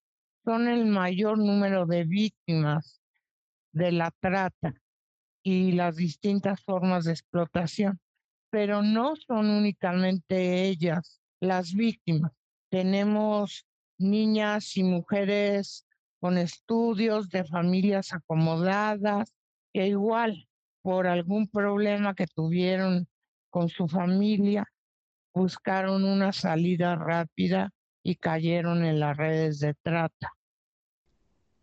son 0.44 0.68
el 0.68 0.86
mayor 0.86 1.38
número 1.38 1.86
de 1.86 2.04
víctimas 2.04 3.00
de 3.72 3.92
la 3.92 4.10
trata 4.20 4.74
y 5.42 5.72
las 5.72 5.96
distintas 5.96 6.62
formas 6.62 7.04
de 7.04 7.12
explotación. 7.12 8.00
Pero 8.50 8.82
no 8.82 9.16
son 9.16 9.50
únicamente 9.50 10.64
ellas 10.64 11.20
las 11.40 11.72
víctimas. 11.72 12.32
Tenemos 12.70 13.66
niñas 13.98 14.76
y 14.76 14.82
mujeres 14.82 15.86
con 16.20 16.38
estudios 16.38 17.28
de 17.30 17.44
familias 17.44 18.12
acomodadas 18.12 19.32
que 19.72 19.86
igual 19.88 20.48
por 20.82 21.06
algún 21.06 21.48
problema 21.48 22.14
que 22.14 22.26
tuvieron 22.26 23.08
con 23.50 23.68
su 23.68 23.88
familia 23.88 24.71
buscaron 25.34 26.04
una 26.04 26.32
salida 26.32 26.96
rápida 26.96 27.70
y 28.02 28.16
cayeron 28.16 28.84
en 28.84 29.00
las 29.00 29.16
redes 29.16 29.60
de 29.60 29.74
trata. 29.74 30.32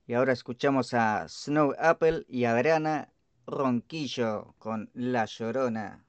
Y 0.08 0.14
ahora 0.14 0.34
escuchamos 0.34 0.94
a 0.94 1.28
Snow 1.28 1.76
Apple 1.78 2.26
y 2.28 2.46
Adriana 2.46 3.14
Ronquillo 3.46 4.56
con 4.58 4.90
La 4.94 5.26
Llorona. 5.26 6.09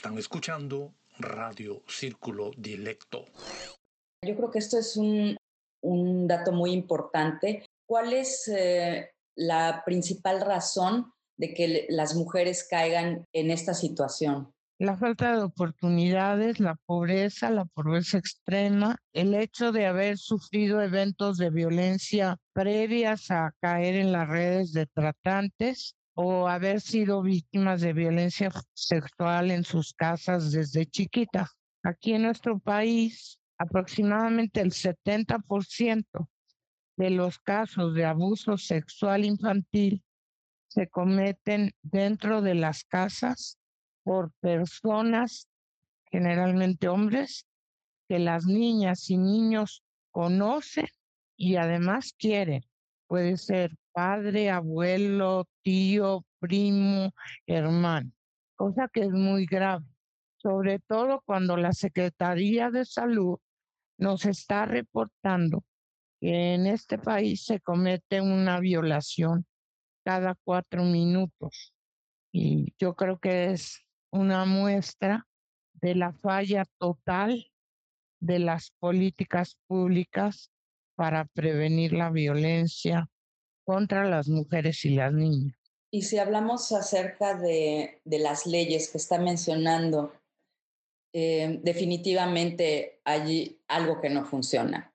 Están 0.00 0.16
escuchando 0.16 0.94
Radio 1.18 1.82
Círculo 1.86 2.52
Dilecto. 2.56 3.26
Yo 4.26 4.34
creo 4.34 4.50
que 4.50 4.58
esto 4.58 4.78
es 4.78 4.96
un, 4.96 5.36
un 5.82 6.26
dato 6.26 6.52
muy 6.52 6.70
importante. 6.70 7.66
¿Cuál 7.86 8.14
es 8.14 8.48
eh, 8.48 9.10
la 9.36 9.82
principal 9.84 10.40
razón 10.40 11.12
de 11.36 11.52
que 11.52 11.86
las 11.90 12.14
mujeres 12.14 12.66
caigan 12.66 13.26
en 13.34 13.50
esta 13.50 13.74
situación? 13.74 14.50
La 14.78 14.96
falta 14.96 15.36
de 15.36 15.42
oportunidades, 15.42 16.60
la 16.60 16.76
pobreza, 16.86 17.50
la 17.50 17.66
pobreza 17.66 18.16
extrema, 18.16 18.96
el 19.12 19.34
hecho 19.34 19.70
de 19.70 19.84
haber 19.84 20.16
sufrido 20.16 20.80
eventos 20.80 21.36
de 21.36 21.50
violencia 21.50 22.38
previas 22.54 23.30
a 23.30 23.52
caer 23.60 23.96
en 23.96 24.12
las 24.12 24.26
redes 24.26 24.72
de 24.72 24.86
tratantes 24.86 25.94
o 26.14 26.48
haber 26.48 26.80
sido 26.80 27.22
víctimas 27.22 27.80
de 27.80 27.92
violencia 27.92 28.50
sexual 28.74 29.50
en 29.50 29.64
sus 29.64 29.92
casas 29.94 30.52
desde 30.52 30.86
chiquitas. 30.86 31.50
Aquí 31.82 32.12
en 32.12 32.22
nuestro 32.22 32.58
país, 32.58 33.38
aproximadamente 33.58 34.60
el 34.60 34.72
70% 34.72 36.28
de 36.96 37.10
los 37.10 37.38
casos 37.38 37.94
de 37.94 38.04
abuso 38.04 38.58
sexual 38.58 39.24
infantil 39.24 40.02
se 40.68 40.88
cometen 40.88 41.72
dentro 41.82 42.42
de 42.42 42.54
las 42.54 42.84
casas 42.84 43.58
por 44.04 44.32
personas, 44.40 45.48
generalmente 46.10 46.88
hombres, 46.88 47.46
que 48.08 48.18
las 48.18 48.44
niñas 48.44 49.08
y 49.10 49.16
niños 49.16 49.82
conocen 50.10 50.88
y 51.36 51.56
además 51.56 52.14
quieren. 52.18 52.69
Puede 53.10 53.38
ser 53.38 53.72
padre, 53.90 54.50
abuelo, 54.50 55.48
tío, 55.62 56.24
primo, 56.38 57.12
hermano, 57.44 58.12
cosa 58.54 58.86
que 58.86 59.00
es 59.00 59.10
muy 59.10 59.46
grave, 59.46 59.84
sobre 60.36 60.78
todo 60.78 61.20
cuando 61.26 61.56
la 61.56 61.72
Secretaría 61.72 62.70
de 62.70 62.84
Salud 62.84 63.36
nos 63.98 64.26
está 64.26 64.64
reportando 64.64 65.64
que 66.20 66.54
en 66.54 66.68
este 66.68 66.98
país 66.98 67.44
se 67.46 67.58
comete 67.58 68.20
una 68.20 68.60
violación 68.60 69.44
cada 70.04 70.36
cuatro 70.44 70.84
minutos. 70.84 71.74
Y 72.30 72.72
yo 72.78 72.94
creo 72.94 73.18
que 73.18 73.50
es 73.50 73.84
una 74.12 74.44
muestra 74.44 75.26
de 75.72 75.96
la 75.96 76.12
falla 76.12 76.64
total 76.78 77.44
de 78.20 78.38
las 78.38 78.70
políticas 78.78 79.58
públicas 79.66 80.49
para 81.00 81.24
prevenir 81.24 81.94
la 81.94 82.10
violencia 82.10 83.08
contra 83.64 84.04
las 84.04 84.28
mujeres 84.28 84.84
y 84.84 84.90
las 84.90 85.10
niñas. 85.14 85.56
Y 85.90 86.02
si 86.02 86.18
hablamos 86.18 86.72
acerca 86.72 87.32
de, 87.32 88.02
las 88.04 88.44
leyes 88.44 88.90
que 88.90 88.98
está 88.98 89.16
mencionando, 89.16 90.12
eh, 91.14 91.58
definitivamente 91.62 93.00
hay 93.04 93.58
algo 93.66 94.02
que 94.02 94.10
no 94.10 94.26
funciona. 94.26 94.92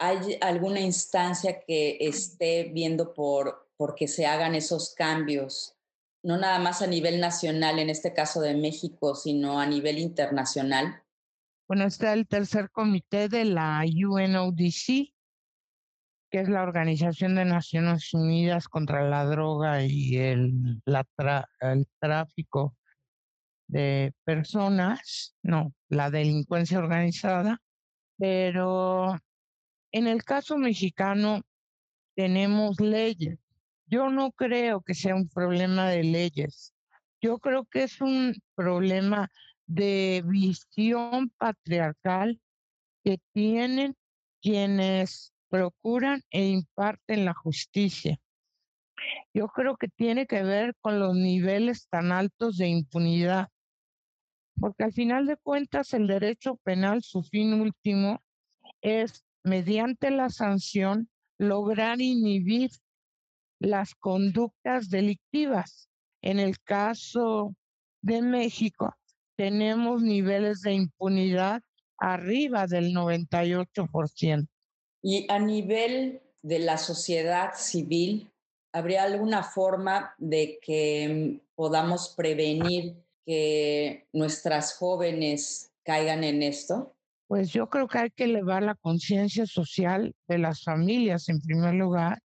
¿Hay 0.00 0.36
alguna 0.40 0.80
instancia 0.80 1.60
que 1.60 1.96
esté 2.00 2.64
viendo 2.74 3.14
por, 3.14 3.68
por 3.76 3.94
se 4.08 4.26
hagan 4.26 4.56
esos 4.56 4.96
cambios, 4.96 5.76
no 6.24 6.38
nada 6.38 6.58
más 6.58 6.82
a 6.82 6.88
nivel 6.88 7.20
nacional, 7.20 7.78
en 7.78 7.88
este 7.88 8.12
caso 8.12 8.40
de 8.40 8.54
México, 8.54 9.14
sino 9.14 9.60
a 9.60 9.66
nivel 9.66 10.00
internacional? 10.00 11.03
Bueno, 11.66 11.84
está 11.86 12.12
el 12.12 12.28
tercer 12.28 12.70
comité 12.70 13.28
de 13.30 13.46
la 13.46 13.82
UNODC, 13.86 15.14
que 16.30 16.40
es 16.40 16.48
la 16.48 16.62
Organización 16.62 17.34
de 17.36 17.46
Naciones 17.46 18.12
Unidas 18.12 18.68
contra 18.68 19.08
la 19.08 19.24
Droga 19.24 19.82
y 19.82 20.16
el, 20.16 20.82
el 21.60 21.88
tráfico 21.98 22.76
de 23.66 24.12
personas, 24.24 25.36
no, 25.42 25.72
la 25.88 26.10
delincuencia 26.10 26.78
organizada, 26.78 27.62
pero 28.18 29.16
en 29.90 30.06
el 30.06 30.22
caso 30.22 30.58
mexicano 30.58 31.40
tenemos 32.14 32.78
leyes. 32.78 33.38
Yo 33.86 34.10
no 34.10 34.32
creo 34.32 34.82
que 34.82 34.94
sea 34.94 35.14
un 35.14 35.30
problema 35.30 35.88
de 35.88 36.04
leyes. 36.04 36.74
Yo 37.22 37.38
creo 37.38 37.64
que 37.64 37.84
es 37.84 38.02
un 38.02 38.34
problema 38.54 39.30
de 39.66 40.22
visión 40.26 41.30
patriarcal 41.38 42.40
que 43.02 43.18
tienen 43.32 43.94
quienes 44.40 45.32
procuran 45.48 46.20
e 46.30 46.46
imparten 46.48 47.24
la 47.24 47.34
justicia. 47.34 48.18
Yo 49.32 49.48
creo 49.48 49.76
que 49.76 49.88
tiene 49.88 50.26
que 50.26 50.42
ver 50.42 50.74
con 50.80 50.98
los 50.98 51.14
niveles 51.14 51.88
tan 51.88 52.12
altos 52.12 52.56
de 52.56 52.68
impunidad, 52.68 53.48
porque 54.58 54.84
al 54.84 54.92
final 54.92 55.26
de 55.26 55.36
cuentas 55.36 55.92
el 55.94 56.06
derecho 56.06 56.56
penal, 56.56 57.02
su 57.02 57.22
fin 57.22 57.60
último, 57.60 58.22
es 58.80 59.24
mediante 59.42 60.10
la 60.10 60.30
sanción 60.30 61.08
lograr 61.38 62.00
inhibir 62.00 62.70
las 63.58 63.94
conductas 63.94 64.90
delictivas. 64.90 65.88
En 66.22 66.38
el 66.38 66.58
caso 66.60 67.54
de 68.02 68.22
México, 68.22 68.96
tenemos 69.36 70.02
niveles 70.02 70.60
de 70.62 70.74
impunidad 70.74 71.62
arriba 71.98 72.66
del 72.66 72.92
98%. 72.92 74.46
Y 75.02 75.26
a 75.30 75.38
nivel 75.38 76.22
de 76.42 76.58
la 76.58 76.78
sociedad 76.78 77.54
civil, 77.56 78.30
¿habría 78.72 79.04
alguna 79.04 79.42
forma 79.42 80.14
de 80.18 80.58
que 80.62 81.40
podamos 81.54 82.14
prevenir 82.16 82.96
que 83.24 84.06
nuestras 84.12 84.76
jóvenes 84.76 85.72
caigan 85.84 86.24
en 86.24 86.42
esto? 86.42 86.94
Pues 87.26 87.50
yo 87.50 87.68
creo 87.68 87.88
que 87.88 87.98
hay 87.98 88.10
que 88.10 88.24
elevar 88.24 88.62
la 88.62 88.74
conciencia 88.74 89.46
social 89.46 90.14
de 90.28 90.38
las 90.38 90.62
familias 90.62 91.28
en 91.28 91.40
primer 91.40 91.74
lugar 91.74 92.20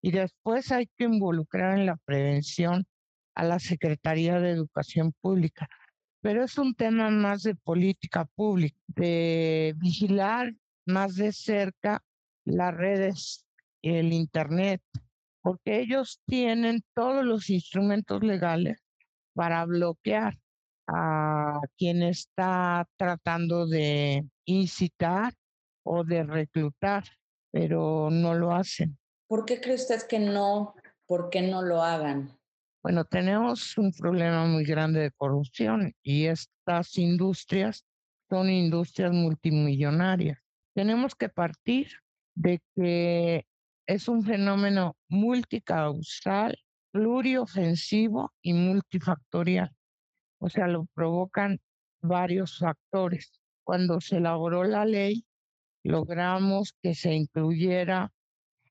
y 0.00 0.10
después 0.12 0.70
hay 0.70 0.86
que 0.96 1.04
involucrar 1.04 1.78
en 1.78 1.86
la 1.86 1.96
prevención 2.04 2.84
a 3.34 3.44
la 3.44 3.58
Secretaría 3.58 4.38
de 4.38 4.50
Educación 4.50 5.12
Pública. 5.20 5.68
Pero 6.24 6.42
es 6.42 6.56
un 6.56 6.74
tema 6.74 7.10
más 7.10 7.42
de 7.42 7.54
política 7.54 8.24
pública, 8.24 8.78
de 8.86 9.74
vigilar 9.76 10.54
más 10.86 11.16
de 11.16 11.32
cerca 11.32 12.02
las 12.46 12.74
redes, 12.74 13.44
el 13.82 14.10
Internet, 14.10 14.80
porque 15.42 15.80
ellos 15.80 16.22
tienen 16.24 16.82
todos 16.94 17.26
los 17.26 17.50
instrumentos 17.50 18.22
legales 18.22 18.78
para 19.34 19.66
bloquear 19.66 20.38
a 20.86 21.60
quien 21.76 22.02
está 22.02 22.88
tratando 22.96 23.66
de 23.66 24.26
incitar 24.46 25.34
o 25.82 26.04
de 26.04 26.22
reclutar, 26.22 27.04
pero 27.50 28.08
no 28.10 28.32
lo 28.32 28.54
hacen. 28.54 28.96
¿Por 29.28 29.44
qué 29.44 29.60
cree 29.60 29.74
usted 29.74 30.00
que 30.08 30.20
no? 30.20 30.74
¿Por 31.04 31.28
qué 31.28 31.42
no 31.42 31.60
lo 31.60 31.82
hagan? 31.82 32.34
Bueno, 32.84 33.06
tenemos 33.06 33.78
un 33.78 33.92
problema 33.92 34.44
muy 34.44 34.62
grande 34.62 35.00
de 35.00 35.10
corrupción 35.10 35.94
y 36.02 36.26
estas 36.26 36.98
industrias 36.98 37.86
son 38.28 38.50
industrias 38.50 39.10
multimillonarias. 39.10 40.38
Tenemos 40.74 41.14
que 41.14 41.30
partir 41.30 41.88
de 42.34 42.60
que 42.76 43.46
es 43.86 44.06
un 44.06 44.22
fenómeno 44.22 44.98
multicausal, 45.08 46.58
pluriofensivo 46.92 48.34
y 48.42 48.52
multifactorial. 48.52 49.74
O 50.38 50.50
sea, 50.50 50.68
lo 50.68 50.84
provocan 50.92 51.60
varios 52.02 52.58
factores. 52.58 53.40
Cuando 53.64 53.98
se 54.02 54.18
elaboró 54.18 54.62
la 54.62 54.84
ley, 54.84 55.24
logramos 55.84 56.74
que 56.82 56.94
se 56.94 57.14
incluyera 57.14 58.12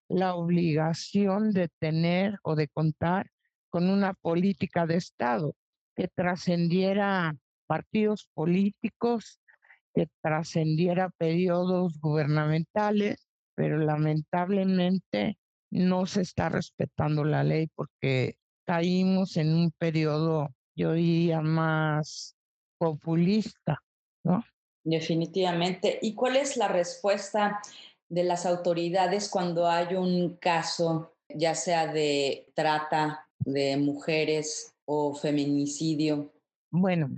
la 0.07 0.35
obligación 0.35 1.49
de 1.49 1.69
tener 1.79 2.37
o 2.43 2.55
de 2.55 2.67
contar 2.67 3.32
con 3.73 3.89
una 3.89 4.13
política 4.13 4.85
de 4.85 4.97
Estado 4.97 5.55
que 5.95 6.07
trascendiera 6.07 7.35
partidos 7.65 8.29
políticos, 8.35 9.39
que 9.95 10.07
trascendiera 10.21 11.09
periodos 11.17 11.99
gubernamentales, 11.99 13.27
pero 13.55 13.79
lamentablemente 13.79 15.39
no 15.71 16.05
se 16.05 16.21
está 16.21 16.49
respetando 16.49 17.23
la 17.23 17.43
ley 17.43 17.67
porque 17.73 18.35
caímos 18.63 19.37
en 19.37 19.55
un 19.55 19.71
periodo 19.71 20.53
yo 20.75 20.93
diría, 20.93 21.41
más 21.41 22.35
populista, 22.77 23.81
¿no? 24.23 24.43
Definitivamente. 24.83 25.97
¿Y 25.99 26.13
cuál 26.13 26.35
es 26.35 26.57
la 26.57 26.67
respuesta 26.67 27.59
de 28.07 28.23
las 28.23 28.45
autoridades 28.45 29.29
cuando 29.29 29.67
hay 29.67 29.95
un 29.95 30.37
caso, 30.37 31.15
ya 31.27 31.55
sea 31.55 31.91
de 31.91 32.51
trata 32.53 33.22
de 33.39 33.77
mujeres 33.77 34.73
o 34.85 35.15
feminicidio? 35.15 36.33
Bueno, 36.71 37.09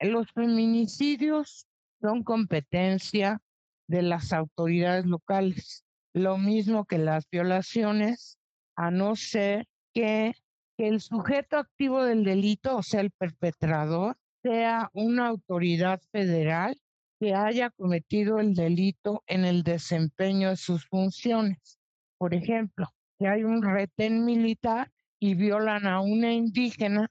los 0.00 0.30
feminicidios 0.32 1.66
son 2.00 2.22
competencia 2.22 3.40
de 3.88 4.02
las 4.02 4.32
autoridades 4.32 5.06
locales, 5.06 5.84
lo 6.14 6.38
mismo 6.38 6.84
que 6.84 6.98
las 6.98 7.28
violaciones, 7.30 8.38
a 8.76 8.90
no 8.90 9.16
ser 9.16 9.66
que 9.92 10.34
que 10.76 10.88
el 10.88 11.00
sujeto 11.00 11.58
activo 11.58 12.04
del 12.04 12.24
delito, 12.24 12.76
o 12.76 12.82
sea, 12.82 13.00
el 13.00 13.10
perpetrador, 13.10 14.16
sea 14.42 14.90
una 14.92 15.28
autoridad 15.28 16.00
federal 16.10 16.76
que 17.20 17.34
haya 17.34 17.70
cometido 17.70 18.38
el 18.40 18.54
delito 18.54 19.22
en 19.26 19.44
el 19.44 19.62
desempeño 19.62 20.50
de 20.50 20.56
sus 20.56 20.86
funciones. 20.86 21.78
Por 22.18 22.34
ejemplo, 22.34 22.88
que 23.18 23.28
hay 23.28 23.44
un 23.44 23.62
retén 23.62 24.24
militar 24.24 24.90
y 25.22 25.34
violan 25.34 25.86
a 25.86 26.00
una 26.00 26.32
indígena 26.32 27.08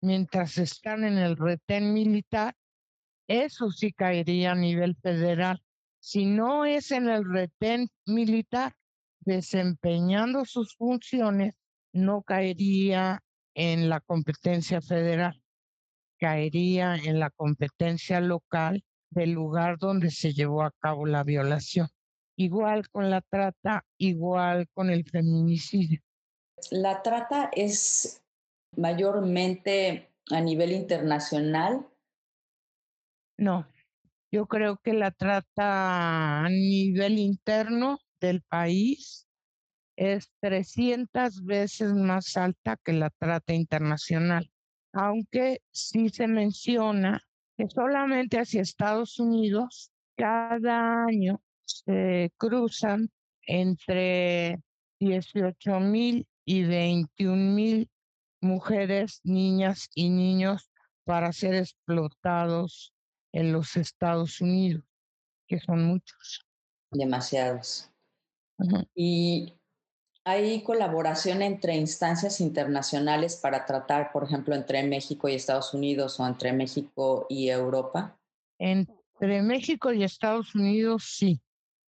mientras 0.00 0.56
están 0.56 1.04
en 1.04 1.18
el 1.18 1.36
retén 1.36 1.92
militar, 1.92 2.54
eso 3.28 3.70
sí 3.70 3.92
caería 3.92 4.52
a 4.52 4.54
nivel 4.54 4.96
federal. 4.96 5.62
Si 6.00 6.24
no 6.24 6.64
es 6.64 6.90
en 6.92 7.10
el 7.10 7.30
retén 7.30 7.90
militar 8.06 8.72
desempeñando 9.20 10.46
sus 10.46 10.74
funciones, 10.76 11.54
no 11.92 12.22
caería 12.22 13.20
en 13.52 13.90
la 13.90 14.00
competencia 14.00 14.80
federal, 14.80 15.38
caería 16.18 16.96
en 16.96 17.20
la 17.20 17.28
competencia 17.28 18.22
local 18.22 18.82
del 19.10 19.32
lugar 19.32 19.76
donde 19.76 20.10
se 20.10 20.32
llevó 20.32 20.62
a 20.62 20.72
cabo 20.80 21.04
la 21.04 21.22
violación. 21.22 21.88
Igual 22.34 22.88
con 22.88 23.10
la 23.10 23.20
trata, 23.20 23.84
igual 23.98 24.68
con 24.72 24.88
el 24.88 25.04
feminicidio. 25.04 26.00
La 26.70 27.02
trata 27.02 27.50
es 27.52 28.22
mayormente 28.76 30.10
a 30.30 30.40
nivel 30.40 30.72
internacional. 30.72 31.86
No, 33.38 33.66
yo 34.30 34.46
creo 34.46 34.78
que 34.78 34.92
la 34.92 35.10
trata 35.10 36.44
a 36.44 36.48
nivel 36.48 37.18
interno 37.18 37.98
del 38.20 38.42
país 38.42 39.26
es 39.96 40.30
300 40.40 41.44
veces 41.44 41.92
más 41.92 42.36
alta 42.36 42.78
que 42.82 42.92
la 42.92 43.10
trata 43.10 43.52
internacional, 43.52 44.50
aunque 44.92 45.60
sí 45.70 46.08
se 46.08 46.28
menciona 46.28 47.20
que 47.56 47.68
solamente 47.68 48.38
hacia 48.38 48.62
Estados 48.62 49.18
Unidos 49.18 49.92
cada 50.16 51.04
año 51.04 51.42
se 51.64 52.32
cruzan 52.38 53.10
entre 53.46 54.60
18 54.98 55.80
mil 55.80 56.26
y 56.44 56.64
21 56.64 57.54
mil 57.54 57.90
mujeres, 58.40 59.20
niñas 59.24 59.88
y 59.94 60.10
niños 60.10 60.70
para 61.04 61.32
ser 61.32 61.54
explotados 61.54 62.92
en 63.32 63.52
los 63.52 63.76
Estados 63.76 64.40
Unidos, 64.40 64.84
que 65.46 65.58
son 65.58 65.84
muchos. 65.84 66.46
Demasiados. 66.90 67.90
Y 68.94 69.54
¿Hay 70.24 70.62
colaboración 70.62 71.42
entre 71.42 71.74
instancias 71.74 72.40
internacionales 72.40 73.34
para 73.34 73.66
tratar, 73.66 74.12
por 74.12 74.22
ejemplo, 74.22 74.54
entre 74.54 74.84
México 74.84 75.28
y 75.28 75.34
Estados 75.34 75.74
Unidos 75.74 76.20
o 76.20 76.26
entre 76.26 76.52
México 76.52 77.26
y 77.28 77.48
Europa? 77.48 78.16
Entre 78.60 79.42
México 79.42 79.92
y 79.92 80.04
Estados 80.04 80.54
Unidos, 80.54 81.04
sí. 81.16 81.40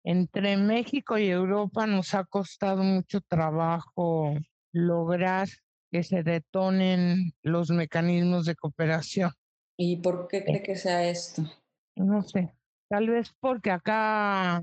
Entre 0.04 0.56
México 0.56 1.16
y 1.16 1.28
Europa 1.28 1.86
nos 1.86 2.14
ha 2.14 2.24
costado 2.24 2.82
mucho 2.82 3.20
trabajo 3.20 4.34
lograr 4.72 5.48
que 5.92 6.02
se 6.02 6.22
detonen 6.22 7.34
los 7.42 7.70
mecanismos 7.70 8.46
de 8.46 8.56
cooperación. 8.56 9.30
¿Y 9.76 9.98
por 9.98 10.26
qué 10.26 10.44
cree 10.44 10.62
que 10.62 10.76
sea 10.76 11.08
esto? 11.08 11.44
No 11.94 12.22
sé, 12.22 12.52
tal 12.88 13.10
vez 13.10 13.32
porque 13.38 13.70
acá 13.70 14.62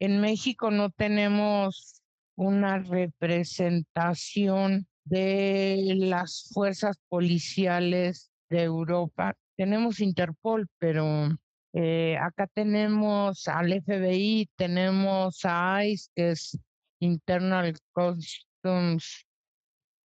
en 0.00 0.20
México 0.20 0.70
no 0.70 0.90
tenemos 0.90 2.02
una 2.36 2.78
representación 2.78 4.86
de 5.04 5.94
las 5.96 6.50
fuerzas 6.52 6.98
policiales 7.08 8.32
de 8.50 8.64
Europa. 8.64 9.34
Tenemos 9.56 10.00
Interpol, 10.00 10.66
pero 10.78 11.28
eh, 11.76 12.16
acá 12.18 12.46
tenemos 12.46 13.48
al 13.48 13.72
FBI, 13.82 14.48
tenemos 14.54 15.40
a 15.42 15.84
ICE, 15.84 16.08
que 16.14 16.30
es 16.30 16.56
Internal 17.00 17.74
Customs, 17.92 19.26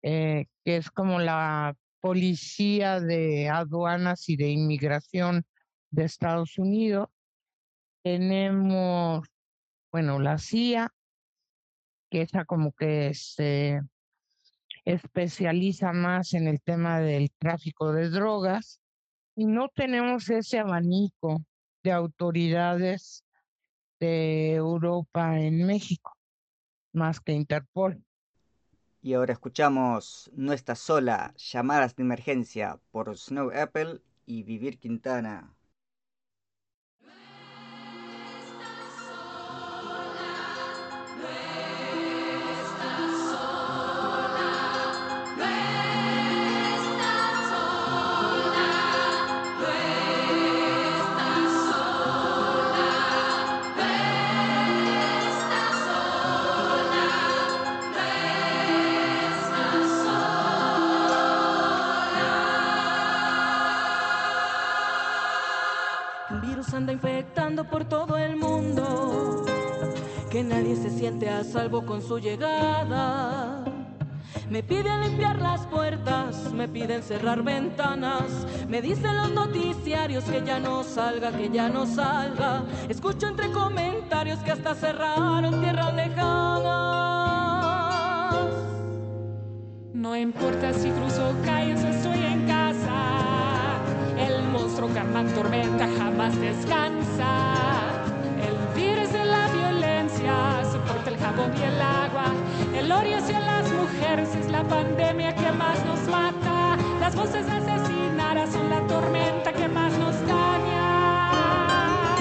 eh, 0.03 0.47
que 0.65 0.79
es 0.79 0.91
como 0.91 1.19
la 1.19 1.77
policía 2.01 3.01
de 3.01 3.51
aduanas 3.51 4.31
y 4.31 4.37
de 4.37 4.49
inmigración 4.49 5.45
de 5.91 6.05
Estados 6.05 6.57
Unidos. 6.57 7.09
Tenemos, 8.03 9.29
bueno, 9.93 10.19
la 10.21 10.39
CIA, 10.39 10.91
que 12.11 12.23
esa 12.23 12.47
como 12.47 12.73
que 12.73 13.13
se 13.13 13.83
especializa 14.87 15.93
más 15.93 16.33
en 16.33 16.49
el 16.49 16.63
tema 16.63 16.99
del 17.01 17.31
tráfico 17.39 17.93
de 17.93 18.09
drogas 18.09 18.81
y 19.37 19.45
no 19.45 19.69
tenemos 19.69 20.31
ese 20.31 20.61
abanico 20.61 21.45
de 21.89 21.93
autoridades 21.93 23.25
de 23.99 24.55
Europa 24.55 25.41
en 25.41 25.65
México, 25.65 26.15
más 26.93 27.19
que 27.21 27.33
Interpol. 27.33 28.05
Y 29.01 29.15
ahora 29.15 29.33
escuchamos 29.33 30.31
No 30.35 30.53
estás 30.53 30.81
sola, 30.81 31.33
llamadas 31.39 31.97
de 31.97 32.03
emergencia 32.03 32.79
por 32.91 33.17
Snow 33.17 33.51
Apple 33.55 34.03
y 34.27 34.43
Vivir 34.43 34.79
Quintana. 34.79 35.57
Infectando 66.93 67.65
por 67.65 67.85
todo 67.85 68.17
el 68.17 68.37
mundo, 68.37 69.45
que 70.31 70.43
nadie 70.43 70.77
se 70.77 70.91
siente 70.91 71.29
a 71.29 71.45
salvo 71.45 71.85
con 71.85 72.03
su 72.03 72.19
llegada. 72.19 73.65
Me 74.51 74.63
piden 74.63 75.03
limpiar 75.03 75.41
las 75.41 75.67
puertas, 75.67 76.53
me 76.53 76.69
piden 76.69 77.03
cerrar 77.03 77.43
ventanas, 77.43 78.47
me 78.69 78.81
dicen 78.81 79.17
los 79.17 79.31
noticiarios 79.33 80.25
que 80.25 80.43
ya 80.45 80.59
no 80.59 80.85
salga, 80.85 81.31
que 81.33 81.51
ya 81.51 81.69
no 81.69 81.87
salga. 81.87 82.65
Escucho 82.89 83.29
entre 83.29 83.51
comentarios 83.51 84.39
que 84.41 84.53
hasta 84.53 84.75
cerraron 84.75 85.61
tierras 85.61 85.95
lejanas. 85.95 86.89
No 89.93 90.17
importa 90.17 90.73
si 90.73 90.91
cruzo 90.91 91.35
calles 91.45 91.85
estoy 91.85 92.19
en 92.19 92.47
casa 92.47 92.58
que 94.95 95.35
tormenta 95.35 95.87
jamás 95.99 96.39
descansa. 96.41 97.31
El 98.41 98.57
virus 98.75 99.13
de 99.13 99.25
la 99.25 99.49
violencia 99.49 100.63
soporta 100.71 101.11
el 101.11 101.19
jabón 101.19 101.53
y 101.57 101.63
el 101.63 101.81
agua. 101.81 102.33
El 102.75 102.91
odio 102.91 103.19
hacia 103.19 103.41
las 103.41 103.71
mujeres 103.73 104.35
es 104.35 104.51
la 104.51 104.63
pandemia 104.65 105.35
que 105.35 105.53
más 105.53 105.85
nos 105.85 106.01
mata. 106.09 106.77
Las 107.01 107.15
voces 107.15 107.47
asesinadas 107.49 108.51
son 108.53 108.71
la 108.71 108.81
tormenta 108.87 109.53
que 109.53 109.69
más 109.69 109.93
nos 109.99 110.15
daña. 110.27 111.31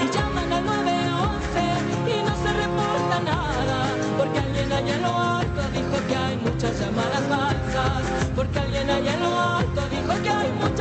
Y 0.02 0.10
llaman 0.14 0.52
al 0.52 0.64
911 0.64 1.60
y 2.06 2.22
no 2.22 2.34
se 2.42 2.52
reporta 2.52 3.20
nada. 3.24 3.78
Porque 4.18 4.38
alguien 4.38 4.72
allá 4.72 4.94
en 4.94 5.02
lo 5.02 5.16
alto 5.16 5.62
dijo 5.72 5.96
que 6.08 6.16
hay 6.16 6.36
muchas 6.36 6.78
llamadas 6.80 7.22
falsas. 7.28 8.30
Porque 8.36 8.58
alguien 8.58 8.90
allá 8.90 9.14
en 9.14 9.20
lo 9.20 9.40
alto 9.40 9.80
dijo 9.90 10.22
que 10.22 10.30
hay 10.30 10.52
muchas 10.52 10.77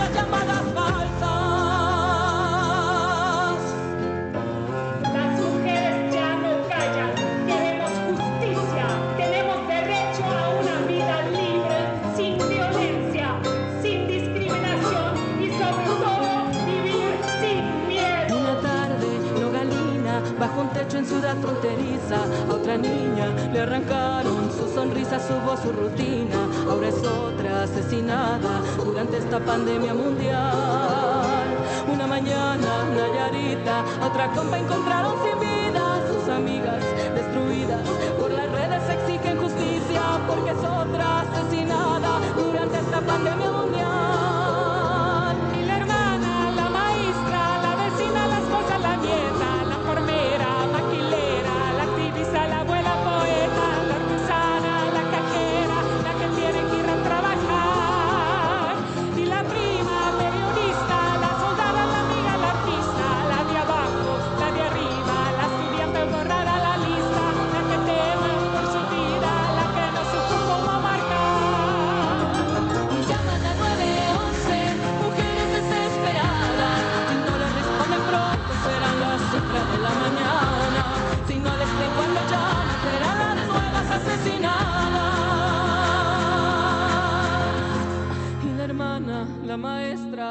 en 20.97 21.05
ciudad 21.05 21.35
fronteriza. 21.37 22.17
A 22.49 22.53
otra 22.53 22.77
niña 22.77 23.27
le 23.53 23.61
arrancaron 23.61 24.51
su 24.51 24.67
sonrisa, 24.73 25.19
su 25.19 25.33
voz, 25.45 25.59
su 25.61 25.71
rutina. 25.71 26.39
Ahora 26.69 26.89
es 26.89 27.03
otra 27.03 27.63
asesinada 27.63 28.61
durante 28.83 29.17
esta 29.17 29.39
pandemia 29.39 29.93
mundial. 29.93 31.47
Una 31.91 32.07
mañana, 32.07 32.85
Nayarita, 32.95 33.83
otra 34.03 34.31
compa 34.31 34.57
encontraron 34.57 35.13
sin 35.23 35.39
vida. 35.39 35.83
Sus 36.11 36.29
amigas 36.29 36.83
destruidas 37.15 37.81
por 38.19 38.31
las 38.31 38.51
redes 38.51 38.83
exigen 38.89 39.37
justicia 39.37 40.01
porque 40.27 40.51
es 40.51 40.57
otra 40.57 41.21
asesinada 41.21 42.19
durante 42.35 42.77
esta 42.79 43.01
pandemia 43.01 43.51
mundial. 43.51 44.06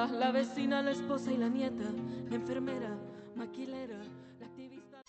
Abuela, 0.06 0.82
la 0.82 0.90
esposa 0.90 1.32
y 1.32 1.36
la 1.36 1.48
nieta, 1.48 1.84
la 2.28 2.36
enfermera, 2.36 2.96
maquilera, 3.34 3.98
la 4.38 4.46
activista. 4.46 5.02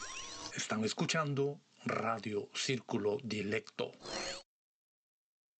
Están 0.55 0.83
escuchando 0.83 1.59
Radio 1.85 2.49
Círculo 2.53 3.17
Directo. 3.23 3.91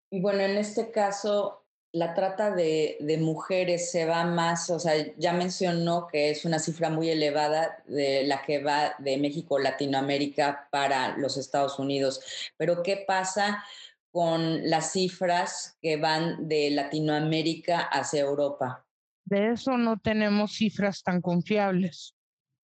Y 0.10 0.22
bueno, 0.22 0.40
en 0.40 0.58
este 0.58 0.92
caso, 0.92 1.66
la 1.92 2.14
trata 2.14 2.52
de, 2.52 2.98
de, 3.00 3.18
mujeres 3.18 3.92
se 3.92 4.06
va 4.06 4.24
más, 4.24 4.70
o 4.70 4.80
sea, 4.80 4.94
ya 5.18 5.34
mencionó 5.34 6.08
que 6.08 6.32
es 6.32 6.46
una 6.46 6.60
cifra 6.60 6.90
muy 6.90 7.10
elevada 7.10 7.84
de 7.88 8.24
la 8.26 8.42
que 8.42 8.64
va 8.64 8.96
de 9.00 9.18
México, 9.18 9.60
Latinoamérica 9.60 10.68
para 10.72 11.18
los 11.18 11.38
Estados 11.38 11.78
Unidos. 11.78 12.22
Pero 12.58 12.82
¿qué 12.84 13.04
pasa 13.08 13.64
con 14.12 14.68
las 14.70 14.94
cifras 14.94 15.78
que 15.82 15.98
van 15.98 16.48
de 16.48 16.72
Latinoamérica 16.72 17.82
hacia 17.82 18.22
Europa? 18.22 18.87
De 19.30 19.52
eso 19.52 19.78
no 19.78 19.98
tenemos 19.98 20.54
cifras 20.54 21.04
tan 21.04 21.22
confiables. 21.22 22.16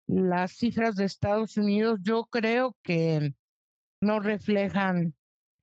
Las 0.08 0.54
cifras 0.54 0.96
de 0.96 1.06
Estados 1.06 1.58
Unidos 1.58 2.00
yo 2.02 2.26
creo 2.26 2.76
que 2.84 3.34
no 4.02 4.20
reflejan 4.20 5.14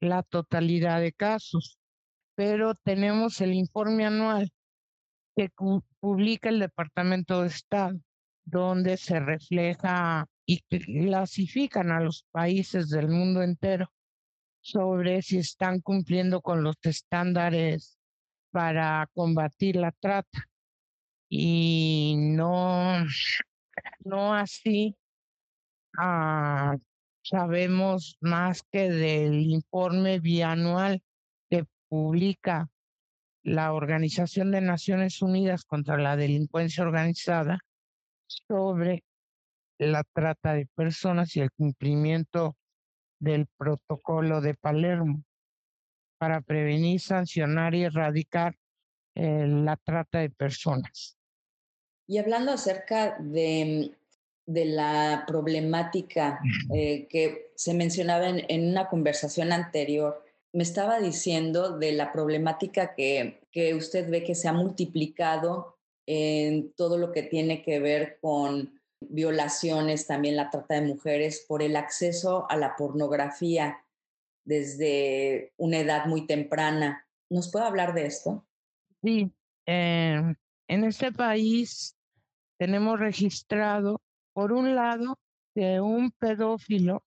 la 0.01 0.23
totalidad 0.23 1.01
de 1.01 1.13
casos 1.13 1.81
pero 2.41 2.75
tenemos 2.75 3.43
el 3.43 3.53
informe 3.53 4.07
anual 4.07 4.51
que 5.37 5.51
publica 6.01 6.49
el 6.49 6.59
Departamento 6.59 7.43
de 7.43 7.49
Estado, 7.49 8.01
donde 8.47 8.97
se 8.97 9.21
refleja 9.21 10.27
y 10.47 10.61
clasifican 10.63 11.91
a 11.91 12.01
los 12.01 12.25
países 12.33 12.89
del 12.89 13.09
mundo 13.09 13.43
entero 13.43 13.93
sobre 14.63 15.21
si 15.21 15.37
están 15.37 15.81
cumpliendo 15.81 16.41
con 16.41 16.63
los 16.63 16.77
estándares 16.81 17.99
para 18.51 19.07
combatir 19.13 19.77
la 19.77 19.93
trata. 19.93 20.50
Y 21.31 22.17
no, 22.19 23.07
no 24.05 24.35
así 24.35 24.97
ah, 25.97 26.77
sabemos 27.23 28.19
más 28.21 28.63
que 28.71 28.91
del 28.91 29.41
informe 29.41 30.19
bianual 30.19 31.03
publica 31.91 32.71
la 33.43 33.75
Organización 33.75 34.53
de 34.53 34.61
Naciones 34.63 35.21
Unidas 35.21 35.65
contra 35.65 35.99
la 35.99 36.17
Delincuencia 36.17 36.85
Organizada 36.85 37.59
sobre 38.27 39.03
la 39.79 40.05
trata 40.05 40.55
de 40.55 40.67
personas 40.75 41.35
y 41.37 41.41
el 41.41 41.51
cumplimiento 41.51 42.57
del 43.19 43.47
protocolo 43.59 44.41
de 44.41 44.55
Palermo 44.55 45.25
para 46.19 46.41
prevenir, 46.43 47.01
sancionar 47.01 47.75
y 47.75 47.85
erradicar 47.85 48.55
eh, 49.15 49.47
la 49.49 49.77
trata 49.77 50.21
de 50.21 50.31
personas. 50.31 51.19
Y 52.11 52.19
hablando 52.19 52.51
acerca 52.51 53.17
de, 53.21 53.93
de 54.45 54.65
la 54.65 55.23
problemática 55.29 56.41
eh, 56.75 57.07
que 57.09 57.53
se 57.55 57.73
mencionaba 57.73 58.29
en, 58.29 58.45
en 58.49 58.69
una 58.69 58.89
conversación 58.89 59.53
anterior, 59.53 60.25
me 60.53 60.65
estaba 60.65 60.99
diciendo 60.99 61.79
de 61.79 61.93
la 61.93 62.11
problemática 62.11 62.97
que, 62.97 63.43
que 63.53 63.77
usted 63.77 64.11
ve 64.11 64.25
que 64.25 64.35
se 64.35 64.49
ha 64.49 64.53
multiplicado 64.53 65.79
en 66.05 66.73
todo 66.73 66.99
lo 66.99 67.13
que 67.13 67.23
tiene 67.23 67.63
que 67.63 67.79
ver 67.79 68.19
con 68.21 68.81
violaciones, 68.99 70.09
también 70.09 70.35
la 70.35 70.51
trata 70.51 70.75
de 70.75 70.89
mujeres, 70.89 71.45
por 71.47 71.63
el 71.63 71.77
acceso 71.77 72.51
a 72.51 72.57
la 72.57 72.75
pornografía 72.75 73.85
desde 74.45 75.53
una 75.59 75.79
edad 75.79 76.07
muy 76.07 76.27
temprana. 76.27 77.07
¿Nos 77.31 77.53
puede 77.53 77.67
hablar 77.67 77.95
de 77.95 78.07
esto? 78.07 78.45
Sí, 79.01 79.31
eh, 79.65 80.35
en 80.67 80.85
este 80.85 81.13
país 81.13 81.97
tenemos 82.61 83.01
registrado, 83.01 84.03
por 84.35 84.53
un 84.53 84.75
lado, 84.75 85.19
que 85.55 85.81
un 85.81 86.11
pedófilo 86.11 87.03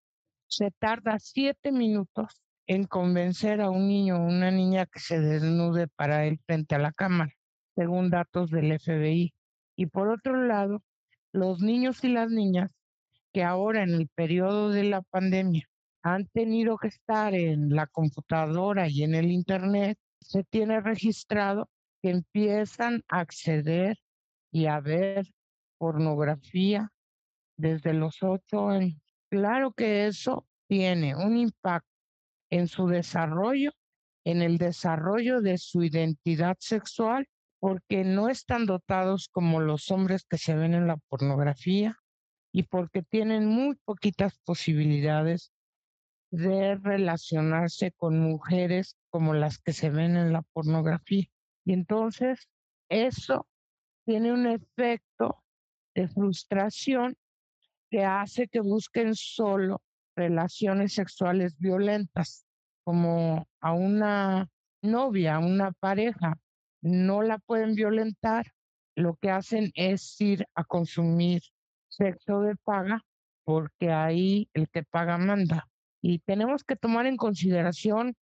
se 0.47 0.71
tarda 0.71 1.19
siete 1.19 1.71
minutos 1.71 2.41
en 2.65 2.85
convencer 2.85 3.61
a 3.61 3.69
un 3.69 3.87
niño 3.87 4.15
o 4.15 4.25
una 4.25 4.49
niña 4.49 4.87
que 4.87 4.99
se 4.99 5.19
desnude 5.19 5.87
para 5.89 6.25
él 6.25 6.39
frente 6.47 6.73
a 6.73 6.79
la 6.79 6.91
cámara, 6.91 7.31
según 7.75 8.09
datos 8.09 8.49
del 8.49 8.79
FBI. 8.79 9.31
Y 9.75 9.85
por 9.85 10.09
otro 10.09 10.43
lado, 10.43 10.81
los 11.31 11.61
niños 11.61 12.03
y 12.03 12.07
las 12.07 12.31
niñas 12.31 12.71
que 13.31 13.43
ahora 13.43 13.83
en 13.83 13.91
el 13.91 14.07
periodo 14.07 14.71
de 14.71 14.85
la 14.85 15.03
pandemia 15.03 15.69
han 16.01 16.25
tenido 16.29 16.79
que 16.79 16.87
estar 16.87 17.35
en 17.35 17.69
la 17.69 17.85
computadora 17.85 18.89
y 18.89 19.03
en 19.03 19.13
el 19.13 19.31
Internet, 19.31 19.99
se 20.19 20.43
tiene 20.45 20.81
registrado 20.81 21.69
que 22.01 22.09
empiezan 22.09 23.03
a 23.07 23.19
acceder 23.19 23.99
y 24.51 24.65
a 24.65 24.79
ver 24.79 25.27
pornografía 25.83 26.89
desde 27.57 27.93
los 27.93 28.23
ocho 28.23 28.69
años. 28.69 29.01
Claro 29.29 29.73
que 29.73 30.07
eso 30.07 30.47
tiene 30.69 31.13
un 31.13 31.35
impacto 31.35 31.91
en 32.49 32.69
su 32.69 32.87
desarrollo, 32.87 33.73
en 34.23 34.41
el 34.41 34.57
desarrollo 34.57 35.41
de 35.41 35.57
su 35.57 35.83
identidad 35.83 36.55
sexual, 36.61 37.27
porque 37.59 38.05
no 38.05 38.29
están 38.29 38.65
dotados 38.65 39.27
como 39.27 39.59
los 39.59 39.91
hombres 39.91 40.23
que 40.23 40.37
se 40.37 40.55
ven 40.55 40.73
en 40.73 40.87
la 40.87 40.95
pornografía 41.09 41.97
y 42.53 42.63
porque 42.63 43.03
tienen 43.03 43.45
muy 43.45 43.75
poquitas 43.83 44.39
posibilidades 44.45 45.51
de 46.31 46.75
relacionarse 46.75 47.91
con 47.91 48.19
mujeres 48.19 48.95
como 49.09 49.33
las 49.33 49.59
que 49.59 49.73
se 49.73 49.89
ven 49.89 50.15
en 50.15 50.31
la 50.31 50.43
pornografía. 50.53 51.25
Y 51.65 51.73
entonces 51.73 52.47
eso 52.87 53.47
tiene 54.05 54.31
un 54.31 54.47
efecto 54.47 55.42
de 55.95 56.07
frustración 56.07 57.15
que 57.89 58.03
hace 58.03 58.47
que 58.47 58.59
busquen 58.59 59.15
solo 59.15 59.81
relaciones 60.15 60.93
sexuales 60.93 61.57
violentas, 61.57 62.45
como 62.83 63.47
a 63.61 63.73
una 63.73 64.49
novia, 64.81 65.35
a 65.35 65.39
una 65.39 65.71
pareja, 65.71 66.39
no 66.81 67.21
la 67.21 67.39
pueden 67.39 67.75
violentar, 67.75 68.51
lo 68.95 69.15
que 69.15 69.31
hacen 69.31 69.71
es 69.75 70.19
ir 70.21 70.45
a 70.53 70.63
consumir 70.63 71.41
sexo 71.87 72.41
de 72.41 72.55
paga, 72.57 73.01
porque 73.43 73.91
ahí 73.91 74.49
el 74.53 74.69
que 74.69 74.83
paga 74.83 75.17
manda. 75.17 75.67
Y 76.01 76.19
tenemos 76.19 76.63
que 76.63 76.75
tomar 76.75 77.05
en 77.05 77.17
consideración 77.17 78.15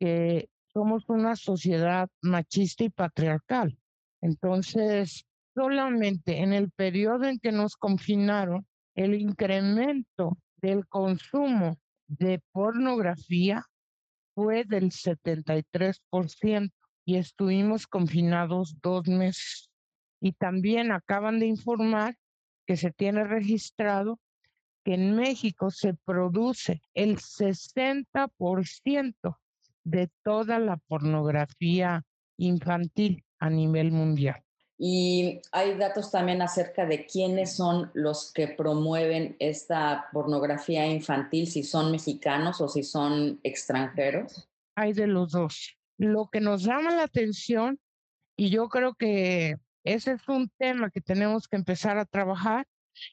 que 0.00 0.48
somos 0.72 1.08
una 1.08 1.36
sociedad 1.36 2.08
machista 2.22 2.84
y 2.84 2.90
patriarcal. 2.90 3.78
Entonces, 4.20 5.26
solamente 5.58 6.38
en 6.38 6.52
el 6.52 6.70
periodo 6.70 7.24
en 7.24 7.40
que 7.40 7.50
nos 7.50 7.76
confinaron, 7.76 8.64
el 8.94 9.20
incremento 9.20 10.38
del 10.58 10.86
consumo 10.86 11.76
de 12.06 12.40
pornografía 12.52 13.66
fue 14.36 14.62
del 14.64 14.92
73% 14.92 16.70
y 17.04 17.16
estuvimos 17.16 17.88
confinados 17.88 18.76
dos 18.80 19.08
meses. 19.08 19.68
Y 20.20 20.30
también 20.32 20.92
acaban 20.92 21.40
de 21.40 21.46
informar 21.46 22.16
que 22.64 22.76
se 22.76 22.92
tiene 22.92 23.24
registrado 23.24 24.20
que 24.84 24.94
en 24.94 25.16
México 25.16 25.72
se 25.72 25.94
produce 26.04 26.82
el 26.94 27.16
60% 27.16 29.38
de 29.82 30.08
toda 30.22 30.60
la 30.60 30.76
pornografía 30.76 32.04
infantil 32.36 33.24
a 33.40 33.50
nivel 33.50 33.90
mundial. 33.90 34.44
Y 34.78 35.40
hay 35.50 35.76
datos 35.76 36.12
también 36.12 36.40
acerca 36.40 36.86
de 36.86 37.04
quiénes 37.04 37.56
son 37.56 37.90
los 37.94 38.32
que 38.32 38.46
promueven 38.46 39.36
esta 39.40 40.06
pornografía 40.12 40.86
infantil, 40.86 41.48
si 41.48 41.64
son 41.64 41.90
mexicanos 41.90 42.60
o 42.60 42.68
si 42.68 42.84
son 42.84 43.40
extranjeros. 43.42 44.48
Hay 44.76 44.92
de 44.92 45.08
los 45.08 45.32
dos. 45.32 45.76
Lo 45.96 46.28
que 46.30 46.40
nos 46.40 46.62
llama 46.62 46.92
la 46.92 47.02
atención, 47.02 47.80
y 48.36 48.50
yo 48.50 48.68
creo 48.68 48.94
que 48.94 49.56
ese 49.82 50.12
es 50.12 50.28
un 50.28 50.48
tema 50.58 50.90
que 50.90 51.00
tenemos 51.00 51.48
que 51.48 51.56
empezar 51.56 51.98
a 51.98 52.04
trabajar, 52.04 52.64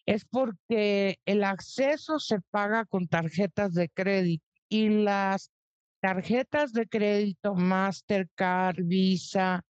es 0.05 0.24
porque 0.26 1.20
el 1.26 1.43
acceso 1.43 2.20
se 2.20 2.41
paga 2.51 2.86
con 2.86 3.07
tarjetas 3.07 3.74
de 3.74 3.89
crédito 3.89 4.45
y 4.70 4.89
las 4.89 5.51
tarjetas 5.99 6.74
de 6.74 6.88
crédito 6.88 7.55
Mastercard, 7.55 8.78
Visa, 8.84 9.63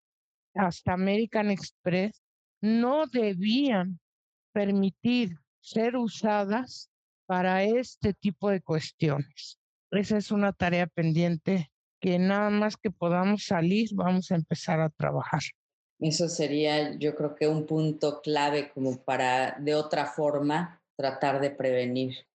hasta 0.54 0.92
American 0.92 1.50
Express 1.50 2.22
no 2.60 3.06
debían 3.06 3.98
permitir 4.52 5.36
ser 5.60 5.96
usadas 5.96 6.90
para 7.26 7.62
este 7.64 8.14
tipo 8.14 8.50
de 8.50 8.60
cuestiones. 8.60 9.58
Esa 9.90 10.18
es 10.18 10.30
una 10.30 10.52
tarea 10.52 10.86
pendiente 10.86 11.70
que 12.00 12.18
nada 12.18 12.50
más 12.50 12.76
que 12.76 12.90
podamos 12.90 13.46
salir, 13.46 13.88
vamos 13.94 14.30
a 14.30 14.34
empezar 14.34 14.80
a 14.80 14.90
trabajar. 14.90 15.40
Eso 16.00 16.28
sería, 16.28 16.96
yo 16.98 17.14
creo 17.14 17.34
que 17.34 17.48
un 17.48 17.66
punto 17.66 18.20
clave 18.20 18.70
como 18.72 19.02
para, 19.02 19.56
de 19.60 19.74
otra 19.74 20.06
forma, 20.06 20.82
tratar 20.96 21.40
de 21.40 21.50
prevenir. 21.50 22.26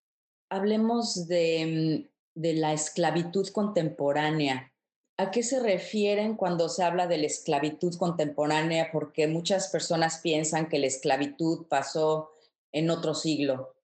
Hablemos 0.50 1.28
de, 1.28 2.10
de 2.34 2.54
la 2.54 2.74
esclavitud 2.74 3.48
contemporánea 3.50 4.72
¿A 5.20 5.32
qué 5.32 5.44
se 5.44 5.60
refieren 5.60 6.38
cuando 6.38 6.70
se 6.70 6.82
habla 6.82 7.06
de 7.06 7.18
la 7.18 7.26
esclavitud 7.26 7.94
contemporánea? 7.98 8.90
Porque 8.90 9.28
muchas 9.28 9.68
personas 9.68 10.22
piensan 10.22 10.70
que 10.70 10.80
la 10.80 10.88
esclavitud 10.88 11.66
pasó 11.68 12.32
en 12.72 12.90
otro 12.90 13.14
siglo. 13.14 13.76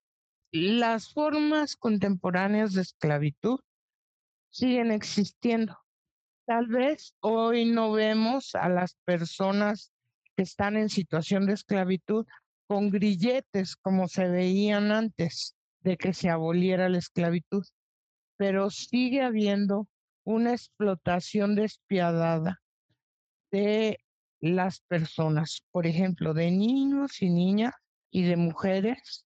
Las 0.53 1.11
formas 1.11 1.75
contemporáneas 1.75 2.71
de 2.71 2.83
esclavitud 2.83 3.59
siguen 4.49 4.91
existiendo. 4.93 5.77
Tal 6.45 6.67
vez 6.67 7.13
hoy 7.19 7.65
no 7.65 7.91
vemos 7.91 8.55
a 8.55 8.69
las 8.69 8.95
personas 9.03 9.91
que 10.37 10.43
están 10.43 10.77
en 10.77 10.87
situación 10.87 11.47
de 11.47 11.53
esclavitud 11.55 12.25
con 12.65 12.91
grilletes 12.91 13.75
como 13.75 14.07
se 14.07 14.29
veían 14.29 14.93
antes 14.93 15.53
de 15.81 15.97
que 15.97 16.13
se 16.13 16.29
aboliera 16.29 16.87
la 16.87 16.99
esclavitud, 16.99 17.65
pero 18.37 18.69
sigue 18.69 19.21
habiendo 19.21 19.89
una 20.25 20.51
explotación 20.51 21.55
despiadada 21.55 22.61
de 23.51 23.99
las 24.41 24.81
personas, 24.81 25.63
por 25.71 25.87
ejemplo, 25.87 26.33
de 26.33 26.51
niños 26.51 27.21
y 27.21 27.29
niñas 27.29 27.73
y 28.11 28.23
de 28.23 28.35
mujeres, 28.35 29.25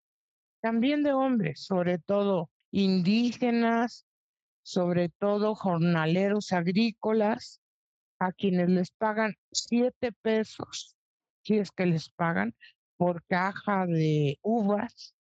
también 0.62 1.04
de 1.04 1.14
hombres, 1.14 1.64
sobre 1.64 1.97
todo 2.00 2.50
indígenas, 2.72 4.06
sobre 4.62 5.10
todo 5.10 5.56
jornaleros 5.56 6.52
agrícolas, 6.52 7.62
a 8.20 8.34
quienes 8.34 8.70
les 8.70 8.91
pagan 8.91 9.36
siete 9.52 10.12
pesos, 10.22 10.95
si 11.43 11.58
es 11.58 11.72
que 11.72 11.86
les 11.86 12.10
pagan, 12.10 12.54
por 12.97 13.24
caja 13.24 13.86
de 13.86 14.38
uvas, 14.41 15.16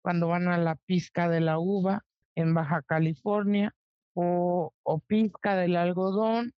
cuando 0.00 0.28
van 0.28 0.48
a 0.48 0.56
la 0.56 0.76
pizca 0.76 1.28
de 1.28 1.40
la 1.40 1.58
uva 1.58 2.02
en 2.34 2.54
Baja 2.54 2.80
California, 2.82 3.74
o, 4.20 4.72
o 4.82 4.98
pizca 4.98 5.54
del 5.54 5.76
algodón 5.76 6.52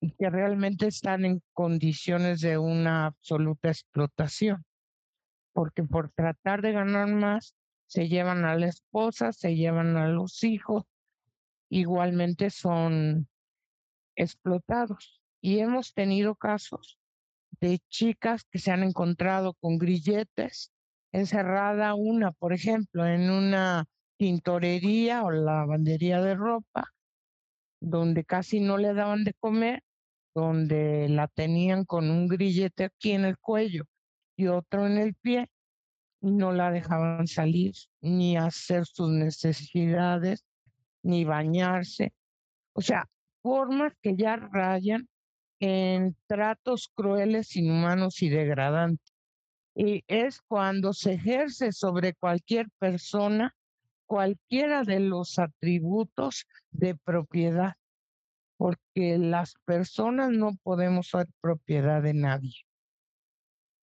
y 0.00 0.12
que 0.12 0.30
realmente 0.30 0.86
están 0.86 1.24
en 1.24 1.42
condiciones 1.52 2.40
de 2.40 2.58
una 2.58 3.06
absoluta 3.06 3.70
explotación, 3.70 4.64
porque 5.52 5.82
por 5.82 6.12
tratar 6.12 6.62
de 6.62 6.70
ganar 6.70 7.08
más, 7.08 7.56
se 7.86 8.08
llevan 8.08 8.44
a 8.44 8.54
la 8.54 8.66
esposa, 8.66 9.32
se 9.32 9.56
llevan 9.56 9.96
a 9.96 10.06
los 10.08 10.44
hijos, 10.44 10.84
igualmente 11.70 12.50
son 12.50 13.26
explotados. 14.14 15.20
Y 15.40 15.58
hemos 15.58 15.92
tenido 15.92 16.36
casos 16.36 17.00
de 17.60 17.80
chicas 17.88 18.44
que 18.44 18.60
se 18.60 18.70
han 18.70 18.84
encontrado 18.84 19.54
con 19.54 19.78
grilletes, 19.78 20.70
encerrada 21.10 21.94
una, 21.94 22.30
por 22.30 22.52
ejemplo, 22.52 23.04
en 23.06 23.28
una 23.28 23.86
tintorería 24.16 25.22
o 25.24 25.30
lavandería 25.30 26.20
de 26.20 26.34
ropa, 26.34 26.92
donde 27.80 28.24
casi 28.24 28.60
no 28.60 28.78
le 28.78 28.94
daban 28.94 29.24
de 29.24 29.34
comer, 29.34 29.82
donde 30.34 31.08
la 31.08 31.28
tenían 31.28 31.84
con 31.84 32.10
un 32.10 32.28
grillete 32.28 32.84
aquí 32.84 33.12
en 33.12 33.24
el 33.24 33.38
cuello 33.38 33.84
y 34.36 34.48
otro 34.48 34.86
en 34.86 34.98
el 34.98 35.14
pie, 35.14 35.48
y 36.20 36.30
no 36.30 36.52
la 36.52 36.70
dejaban 36.70 37.26
salir 37.26 37.74
ni 38.00 38.36
hacer 38.36 38.84
sus 38.86 39.10
necesidades, 39.10 40.44
ni 41.02 41.24
bañarse. 41.24 42.12
O 42.74 42.82
sea, 42.82 43.08
formas 43.42 43.92
que 44.02 44.14
ya 44.16 44.36
rayan 44.36 45.08
en 45.60 46.16
tratos 46.26 46.90
crueles, 46.94 47.56
inhumanos 47.56 48.22
y 48.22 48.28
degradantes. 48.28 49.14
Y 49.74 50.02
es 50.06 50.40
cuando 50.40 50.92
se 50.92 51.14
ejerce 51.14 51.72
sobre 51.72 52.14
cualquier 52.14 52.68
persona 52.78 53.54
cualquiera 54.06 54.82
de 54.82 55.00
los 55.00 55.38
atributos 55.38 56.46
de 56.70 56.94
propiedad, 56.94 57.74
porque 58.56 59.18
las 59.18 59.54
personas 59.64 60.30
no 60.30 60.56
podemos 60.62 61.08
ser 61.08 61.26
propiedad 61.40 62.02
de 62.02 62.14
nadie, 62.14 62.54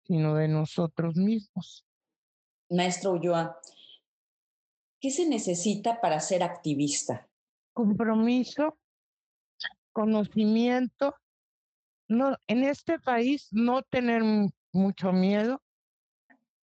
sino 0.05 0.35
de 0.35 0.47
nosotros 0.47 1.15
mismos. 1.15 1.85
Maestro 2.69 3.11
Ulloa, 3.11 3.59
¿qué 4.99 5.11
se 5.11 5.27
necesita 5.27 6.01
para 6.01 6.19
ser 6.19 6.41
activista? 6.41 7.27
Compromiso, 7.73 8.77
conocimiento, 9.91 11.15
no, 12.07 12.37
en 12.47 12.63
este 12.63 12.99
país 12.99 13.49
no 13.51 13.83
tener 13.83 14.23
mucho 14.71 15.11
miedo, 15.11 15.61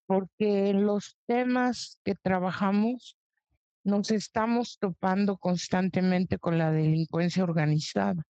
porque 0.06 0.72
los 0.74 1.16
temas 1.26 2.00
que 2.04 2.16
trabajamos 2.16 3.16
nos 3.84 4.10
estamos 4.10 4.78
topando 4.78 5.36
constantemente 5.36 6.38
con 6.38 6.58
la 6.58 6.70
delincuencia 6.70 7.44
organizada. 7.44 8.22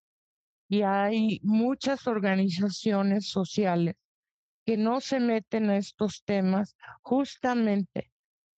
Y 0.68 0.84
hay 0.84 1.40
muchas 1.44 2.06
organizaciones 2.08 3.28
sociales 3.28 3.96
que 4.66 4.78
no 4.78 5.02
se 5.02 5.20
meten 5.20 5.70
a 5.70 5.78
estos 5.78 6.24
temas 6.24 6.76
justamente 7.02 8.12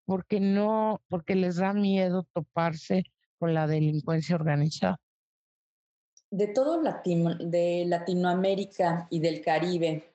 porque 0.05 0.41
no, 0.41 1.01
porque 1.07 1.35
les 1.35 1.55
da 1.55 1.71
miedo 1.71 2.27
toparse 2.33 3.05
con 3.39 3.53
la 3.53 3.65
delincuencia 3.65 4.35
organizada. 4.35 4.99
De 6.29 6.47
todo 6.47 6.81
Latino, 6.81 7.35
de 7.35 7.85
Latinoamérica 7.87 9.07
y 9.09 9.19
del 9.19 9.41
Caribe, 9.41 10.13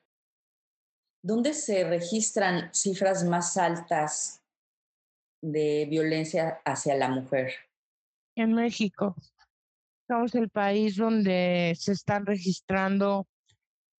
¿dónde 1.23 1.53
se 1.53 1.83
registran 1.83 2.69
cifras 2.73 3.23
más 3.23 3.57
altas 3.57 4.36
de 5.41 5.87
violencia 5.89 6.61
hacia 6.65 6.95
la 6.95 7.09
mujer? 7.09 7.53
En 8.35 8.53
México. 8.53 9.15
Somos 10.07 10.35
el 10.35 10.49
país 10.49 10.95
donde 10.95 11.73
se 11.77 11.91
están 11.91 12.25
registrando 12.25 13.27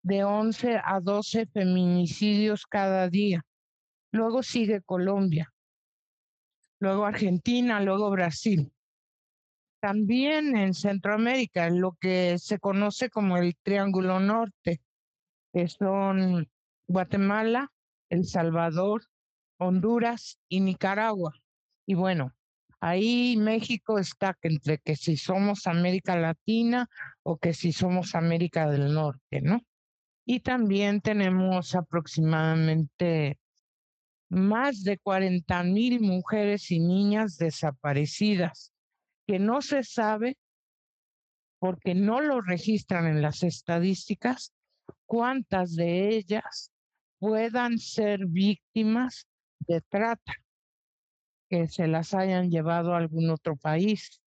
de 0.03 0.23
11 0.23 0.79
a 0.83 1.01
12 1.01 1.47
feminicidios 1.47 2.65
cada 2.65 3.09
día. 3.09 3.43
Luego 4.11 4.41
sigue 4.41 4.81
Colombia, 4.81 5.51
luego 6.79 7.05
Argentina, 7.05 7.81
luego 7.81 8.09
Brasil. 8.09 8.71
También 9.81 10.55
en 10.55 10.73
Centroamérica, 10.73 11.69
lo 11.69 11.97
que 11.99 12.37
se 12.39 12.57
conoce 12.57 13.09
como 13.09 13.37
el 13.37 13.55
Triángulo 13.61 14.19
Norte, 14.19 14.81
que 15.53 15.67
son 15.67 16.47
Guatemala, 16.87 17.69
El 18.09 18.25
Salvador, 18.25 19.03
Honduras 19.57 20.39
y 20.49 20.59
Nicaragua. 20.59 21.33
Y 21.85 21.95
bueno, 21.95 22.33
ahí 22.79 23.37
México 23.37 23.99
está 23.99 24.37
entre 24.41 24.77
que 24.79 24.95
si 24.95 25.17
somos 25.17 25.67
América 25.67 26.15
Latina 26.15 26.89
o 27.23 27.37
que 27.37 27.53
si 27.53 27.71
somos 27.71 28.15
América 28.15 28.69
del 28.69 28.93
Norte, 28.93 29.41
¿no? 29.41 29.61
Y 30.25 30.41
también 30.41 31.01
tenemos 31.01 31.73
aproximadamente 31.75 33.39
más 34.29 34.83
de 34.83 34.97
40 34.97 35.63
mil 35.63 36.01
mujeres 36.01 36.69
y 36.71 36.79
niñas 36.79 37.37
desaparecidas 37.37 38.73
que 39.25 39.39
no 39.39 39.61
se 39.61 39.83
sabe 39.83 40.37
porque 41.59 41.95
no 41.95 42.21
lo 42.21 42.41
registran 42.41 43.07
en 43.07 43.21
las 43.21 43.43
estadísticas 43.43 44.53
cuántas 45.05 45.75
de 45.75 46.09
ellas 46.09 46.71
puedan 47.19 47.79
ser 47.79 48.25
víctimas 48.27 49.27
de 49.59 49.81
trata 49.81 50.33
que 51.49 51.67
se 51.67 51.87
las 51.87 52.13
hayan 52.13 52.49
llevado 52.49 52.93
a 52.93 52.97
algún 52.97 53.29
otro 53.29 53.55
país, 53.55 54.21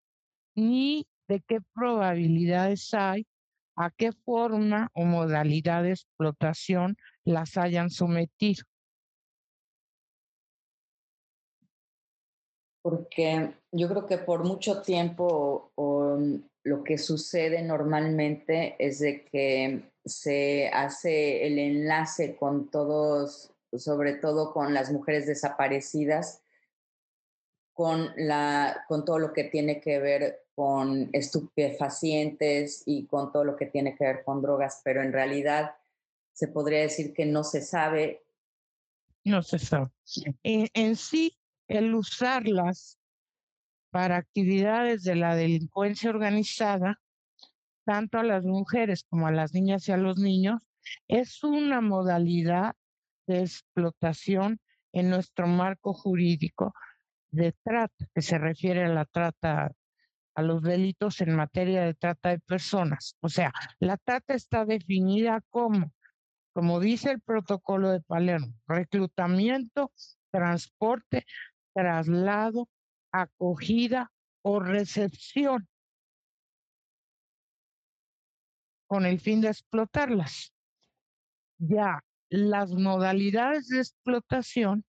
ni 0.54 1.06
de 1.28 1.40
qué 1.40 1.58
probabilidades 1.74 2.92
hay, 2.94 3.26
a 3.76 3.90
qué 3.90 4.12
forma 4.12 4.90
o 4.94 5.04
modalidad 5.04 5.82
de 5.82 5.90
explotación 5.90 6.96
las 7.24 7.56
hayan 7.56 7.90
sometido. 7.90 8.64
Porque 12.82 13.54
yo 13.72 13.88
creo 13.88 14.06
que 14.06 14.18
por 14.18 14.44
mucho 14.44 14.82
tiempo 14.82 15.70
o, 15.74 16.18
lo 16.62 16.84
que 16.84 16.98
sucede 16.98 17.62
normalmente 17.62 18.76
es 18.78 18.98
de 18.98 19.24
que 19.24 19.90
se 20.04 20.68
hace 20.68 21.46
el 21.46 21.58
enlace 21.58 22.36
con 22.36 22.70
todos 22.70 23.50
sobre 23.78 24.14
todo 24.14 24.52
con 24.52 24.74
las 24.74 24.90
mujeres 24.90 25.26
desaparecidas, 25.26 26.42
con, 27.72 28.10
la, 28.16 28.84
con 28.88 29.04
todo 29.04 29.18
lo 29.18 29.32
que 29.32 29.44
tiene 29.44 29.80
que 29.80 29.98
ver 29.98 30.44
con 30.54 31.08
estupefacientes 31.12 32.82
y 32.84 33.06
con 33.06 33.32
todo 33.32 33.44
lo 33.44 33.56
que 33.56 33.66
tiene 33.66 33.96
que 33.96 34.04
ver 34.04 34.24
con 34.24 34.42
drogas, 34.42 34.82
pero 34.84 35.02
en 35.02 35.12
realidad 35.12 35.74
se 36.32 36.48
podría 36.48 36.80
decir 36.80 37.12
que 37.14 37.26
no 37.26 37.44
se 37.44 37.62
sabe. 37.62 38.24
No 39.24 39.42
se 39.42 39.58
sabe. 39.58 39.90
En, 40.42 40.68
en 40.74 40.96
sí, 40.96 41.38
el 41.68 41.94
usarlas 41.94 42.98
para 43.90 44.16
actividades 44.16 45.02
de 45.02 45.16
la 45.16 45.34
delincuencia 45.34 46.10
organizada, 46.10 47.00
tanto 47.84 48.18
a 48.18 48.24
las 48.24 48.44
mujeres 48.44 49.04
como 49.04 49.26
a 49.26 49.32
las 49.32 49.54
niñas 49.54 49.88
y 49.88 49.92
a 49.92 49.96
los 49.96 50.18
niños, 50.18 50.62
es 51.08 51.42
una 51.42 51.80
modalidad 51.80 52.76
de 53.30 53.40
explotación 53.40 54.60
en 54.92 55.10
nuestro 55.10 55.46
marco 55.46 55.92
jurídico 55.92 56.74
de 57.30 57.52
trata, 57.62 58.06
que 58.14 58.22
se 58.22 58.38
refiere 58.38 58.84
a 58.84 58.88
la 58.88 59.04
trata 59.04 59.72
a 60.34 60.42
los 60.42 60.62
delitos 60.62 61.20
en 61.20 61.34
materia 61.34 61.82
de 61.82 61.94
trata 61.94 62.30
de 62.30 62.40
personas. 62.40 63.16
O 63.20 63.28
sea, 63.28 63.52
la 63.78 63.96
trata 63.96 64.34
está 64.34 64.64
definida 64.64 65.42
como, 65.50 65.92
como 66.52 66.80
dice 66.80 67.10
el 67.10 67.20
protocolo 67.20 67.90
de 67.90 68.00
Palermo, 68.00 68.54
reclutamiento, 68.66 69.92
transporte, 70.30 71.26
traslado, 71.74 72.68
acogida 73.12 74.10
o 74.42 74.60
recepción 74.60 75.68
con 78.86 79.04
el 79.06 79.20
fin 79.20 79.40
de 79.40 79.48
explotarlas. 79.48 80.52
Ya 81.58 82.02
las 82.30 82.70
modalidades 82.70 83.68
de 83.68 83.78
explotación 83.78 84.84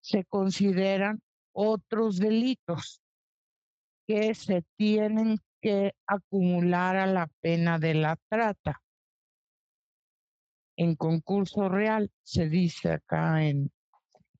se 0.00 0.24
consideran 0.24 1.20
otros 1.52 2.18
delitos 2.18 3.00
que 4.06 4.34
se 4.34 4.64
tienen 4.76 5.38
que 5.60 5.94
acumular 6.06 6.96
a 6.96 7.06
la 7.06 7.28
pena 7.40 7.78
de 7.78 7.94
la 7.94 8.16
trata. 8.28 8.82
En 10.76 10.94
concurso 10.94 11.68
real 11.68 12.10
se 12.22 12.48
dice 12.48 12.92
acá 12.92 13.44
en 13.44 13.72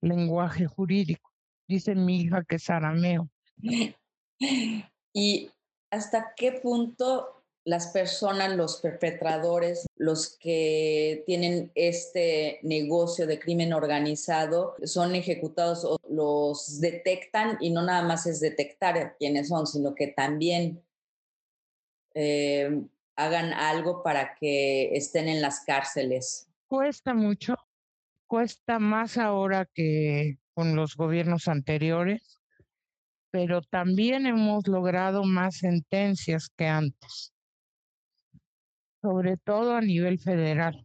lenguaje 0.01 0.67
jurídico, 0.67 1.33
dice 1.67 1.95
mi 1.95 2.21
hija 2.21 2.45
que 2.45 2.57
es 2.57 2.69
arameo. 2.69 3.31
¿Y 5.13 5.51
hasta 5.91 6.35
qué 6.37 6.53
punto 6.53 7.36
las 7.67 7.89
personas, 7.89 8.57
los 8.57 8.81
perpetradores, 8.81 9.87
los 9.97 10.39
que 10.39 11.25
tienen 11.27 11.73
este 11.75 12.61
negocio 12.63 13.27
de 13.27 13.41
crimen 13.41 13.73
organizado, 13.73 14.77
son 14.85 15.17
ejecutados 15.17 15.85
o 15.85 15.99
los 16.09 16.81
detectan 16.81 17.59
y 17.61 17.71
no 17.71 17.83
nada 17.83 18.07
más 18.07 18.25
es 18.27 18.39
detectar 18.39 19.17
quiénes 19.19 19.49
son, 19.49 19.67
sino 19.67 19.97
que 19.97 20.07
también 20.07 20.81
eh, 22.15 22.83
hagan 23.17 23.53
algo 23.53 24.05
para 24.05 24.37
que 24.37 24.97
estén 24.97 25.27
en 25.27 25.43
las 25.43 25.65
cárceles. 25.65 26.49
Cuesta 26.69 27.15
mucho, 27.15 27.57
cuesta 28.29 28.79
más 28.79 29.19
ahora 29.19 29.69
que 29.75 30.39
con 30.55 30.77
los 30.77 30.95
gobiernos 30.95 31.49
anteriores, 31.49 32.39
pero 33.33 33.61
también 33.61 34.25
hemos 34.25 34.69
logrado 34.69 35.25
más 35.25 35.57
sentencias 35.57 36.49
que 36.57 36.67
antes 36.67 37.33
sobre 39.07 39.37
todo 39.37 39.77
a 39.77 39.81
nivel 39.81 40.19
federal, 40.19 40.85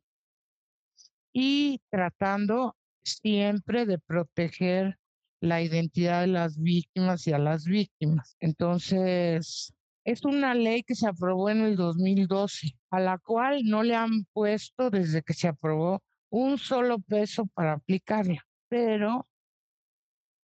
y 1.34 1.82
tratando 1.90 2.76
siempre 3.04 3.88
de 3.88 3.98
proteger 3.98 5.00
la 5.42 5.64
identidad 5.64 6.22
de 6.22 6.28
las 6.28 6.60
víctimas 6.60 7.26
y 7.26 7.34
a 7.34 7.40
las 7.40 7.66
víctimas. 7.66 8.36
Entonces, 8.40 9.74
es 10.06 10.24
una 10.24 10.54
ley 10.54 10.84
que 10.84 10.94
se 10.94 11.08
aprobó 11.08 11.50
en 11.50 11.62
el 11.62 11.76
2012, 11.76 12.76
a 12.92 13.00
la 13.00 13.18
cual 13.18 13.64
no 13.64 13.82
le 13.82 13.96
han 13.96 14.26
puesto 14.34 14.92
desde 14.92 15.24
que 15.24 15.34
se 15.34 15.48
aprobó 15.48 16.04
un 16.30 16.60
solo 16.60 17.00
peso 17.00 17.48
para 17.56 17.74
aplicarla, 17.74 18.46
pero 18.70 19.28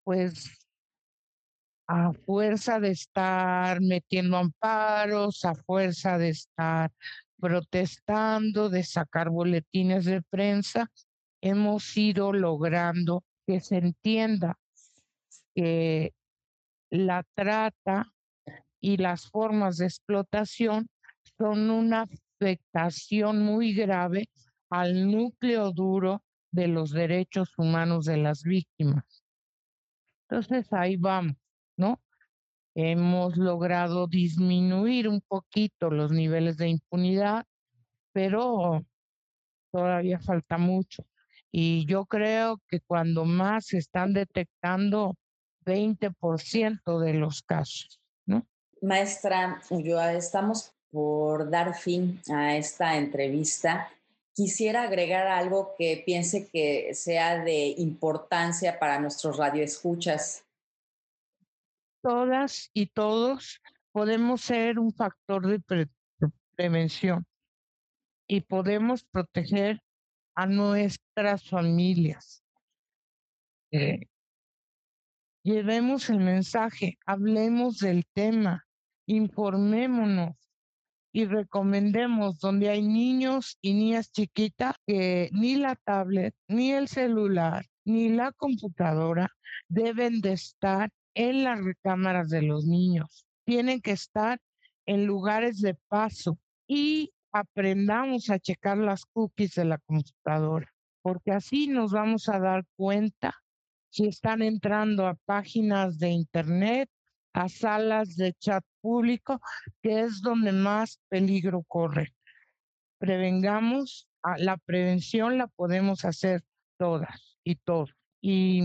pues 0.05 0.61
a 1.89 2.13
fuerza 2.13 2.79
de 2.79 2.91
estar 2.91 3.81
metiendo 3.81 4.37
amparos, 4.37 5.45
a 5.45 5.55
fuerza 5.55 6.19
de 6.19 6.31
estar 6.31 6.93
protestando, 7.45 8.71
de 8.71 8.83
sacar 8.83 9.29
boletines 9.29 10.07
de 10.07 10.23
prensa, 10.23 10.91
hemos 11.43 11.95
ido 11.95 12.33
logrando 12.33 13.23
que 13.47 13.61
se 13.61 13.77
entienda 13.77 14.59
que 15.55 16.15
la 16.89 17.23
trata 17.35 18.11
y 18.81 18.97
las 18.97 19.29
formas 19.29 19.77
de 19.77 19.85
explotación 19.85 20.89
son 21.37 21.69
una 21.69 22.07
afectación 22.41 23.43
muy 23.43 23.75
grave 23.75 24.31
al 24.71 25.11
núcleo 25.11 25.71
duro 25.71 26.23
de 26.51 26.69
los 26.69 26.93
derechos 26.93 27.53
humanos 27.59 28.07
de 28.07 28.17
las 28.17 28.43
víctimas. 28.43 29.23
Entonces 30.31 30.73
ahí 30.73 30.97
vamos, 30.97 31.37
¿no? 31.77 32.01
Hemos 32.75 33.37
logrado 33.37 34.07
disminuir 34.07 35.09
un 35.09 35.21
poquito 35.21 35.91
los 35.91 36.11
niveles 36.11 36.57
de 36.57 36.69
impunidad, 36.69 37.47
pero 38.13 38.85
todavía 39.71 40.19
falta 40.21 40.59
mucho. 40.59 41.05
Y 41.51 41.87
yo 41.87 42.05
creo 42.05 42.61
que 42.69 42.81
cuando 42.81 43.25
más 43.25 43.67
se 43.67 43.79
están 43.79 44.13
detectando 44.13 45.17
20% 45.65 46.99
de 46.99 47.15
los 47.15 47.43
casos. 47.43 48.01
Maestra 48.83 49.63
Ulloa, 49.71 50.13
estamos 50.13 50.75
por 50.91 51.51
dar 51.51 51.75
fin 51.75 52.21
a 52.31 52.57
esta 52.57 52.97
entrevista. 52.97 53.89
Quisiera 54.35 54.83
agregar 54.83 55.27
algo 55.27 55.75
que 55.79 56.03
piense 56.05 56.49
que 56.49 56.93
sea 56.95 57.43
de 57.43 57.69
importancia 57.79 58.79
para 58.79 59.01
nuestros 59.01 59.39
radioescuchas 59.39 60.44
todas 62.05 62.71
y 62.75 62.89
todos 62.89 63.63
podemos 63.91 64.43
ser 64.43 64.79
un 64.79 64.93
factor 64.93 65.47
de 65.47 65.89
prevención 66.55 67.25
y 68.29 68.43
podemos 68.43 69.05
proteger 69.05 69.81
a 70.35 70.45
nuestras 70.47 71.49
familias. 71.49 72.45
Eh, 73.71 74.01
llevemos 75.43 76.11
el 76.11 76.21
mensaje, 76.21 76.99
hablemos 77.07 77.79
del 77.79 78.05
tema, 78.13 78.67
informémonos 79.07 80.37
y 81.11 81.25
recomendemos 81.25 82.39
donde 82.39 82.69
hay 82.69 82.83
niños 82.83 83.57
y 83.63 83.73
niñas 83.73 84.13
chiquitas 84.13 84.75
que 84.87 85.31
ni 85.33 85.57
la 85.57 85.75
tablet, 85.77 86.35
ni 86.49 86.73
el 86.73 86.87
celular, 86.87 87.65
ni 87.87 88.11
la 88.11 88.31
computadora 88.33 89.31
deben 89.69 90.21
de 90.21 90.33
estar 90.35 90.91
en 91.15 91.45
las 91.45 91.63
recámaras 91.63 92.29
de 92.29 92.43
los 92.43 92.67
niños. 92.67 93.27
Tienen 93.45 93.81
que 93.81 93.93
estar 93.93 94.39
en 94.87 95.07
lugares 95.07 95.61
de 95.61 95.75
paso 95.89 96.39
y 96.67 97.13
aprendamos 97.33 98.31
a 98.31 98.39
checar 98.39 98.79
las 98.79 99.05
cookies 99.07 99.55
de 99.55 99.65
la 99.65 99.79
computadora, 99.79 100.73
porque 101.03 101.33
así 101.33 101.67
nos 101.67 101.93
vamos 101.93 102.29
a 102.29 102.39
dar 102.39 102.65
cuenta 102.77 103.35
si 103.91 104.07
están 104.07 104.43
entrando 104.43 105.07
a 105.07 105.15
páginas 105.25 105.99
de 105.99 106.11
internet, 106.11 106.89
a 107.33 107.49
salas 107.49 108.17
de 108.17 108.33
chat 108.35 108.65
público, 108.81 109.41
que 109.83 110.01
es 110.01 110.21
donde 110.21 110.53
más 110.53 111.01
peligro 111.09 111.63
corre. 111.67 112.15
Prevengamos, 112.99 114.09
la 114.39 114.57
prevención 114.57 115.39
la 115.39 115.49
podemos 115.49 116.05
hacer 116.05 116.43
todas 116.77 117.39
y 117.45 117.57
todos. 117.57 117.95
Y 118.21 118.63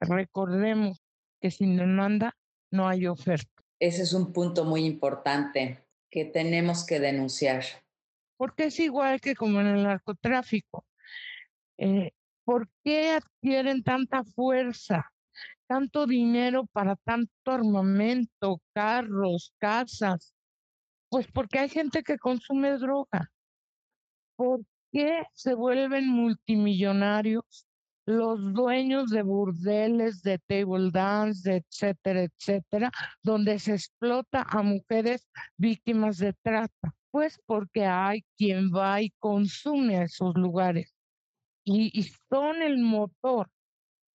recordemos 0.00 1.02
que 1.40 1.50
sin 1.50 1.76
demanda 1.76 2.36
no 2.70 2.88
hay 2.88 3.06
oferta. 3.06 3.50
Ese 3.80 4.02
es 4.02 4.12
un 4.12 4.32
punto 4.32 4.64
muy 4.64 4.84
importante 4.84 5.84
que 6.10 6.24
tenemos 6.24 6.84
que 6.84 7.00
denunciar. 7.00 7.64
Porque 8.36 8.64
es 8.64 8.80
igual 8.80 9.20
que 9.20 9.34
como 9.34 9.60
en 9.60 9.66
el 9.68 9.82
narcotráfico. 9.82 10.84
Eh, 11.78 12.12
¿Por 12.44 12.68
qué 12.82 13.12
adquieren 13.12 13.82
tanta 13.82 14.24
fuerza, 14.24 15.12
tanto 15.66 16.06
dinero 16.06 16.66
para 16.72 16.96
tanto 16.96 17.30
armamento, 17.46 18.60
carros, 18.72 19.52
casas? 19.58 20.32
Pues 21.10 21.26
porque 21.32 21.58
hay 21.58 21.68
gente 21.68 22.02
que 22.02 22.18
consume 22.18 22.78
droga. 22.78 23.30
¿Por 24.36 24.60
qué 24.92 25.24
se 25.34 25.54
vuelven 25.54 26.08
multimillonarios 26.08 27.67
los 28.08 28.54
dueños 28.54 29.10
de 29.10 29.22
burdeles, 29.22 30.22
de 30.22 30.38
table 30.38 30.90
dance, 30.90 31.56
etcétera, 31.56 32.22
etcétera, 32.22 32.90
donde 33.22 33.58
se 33.58 33.74
explota 33.74 34.46
a 34.48 34.62
mujeres 34.62 35.28
víctimas 35.58 36.16
de 36.16 36.32
trata. 36.32 36.94
Pues 37.10 37.38
porque 37.44 37.84
hay 37.84 38.24
quien 38.38 38.70
va 38.74 39.02
y 39.02 39.10
consume 39.18 39.98
a 39.98 40.04
esos 40.04 40.34
lugares 40.36 40.94
y, 41.64 41.90
y 41.98 42.04
son 42.30 42.62
el 42.62 42.78
motor 42.78 43.50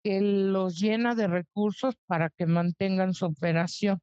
que 0.04 0.22
los 0.22 0.80
llena 0.80 1.14
de 1.14 1.28
recursos 1.28 1.96
para 2.08 2.32
que 2.32 2.48
mantengan 2.48 3.14
su 3.14 3.28
operación, 3.28 4.00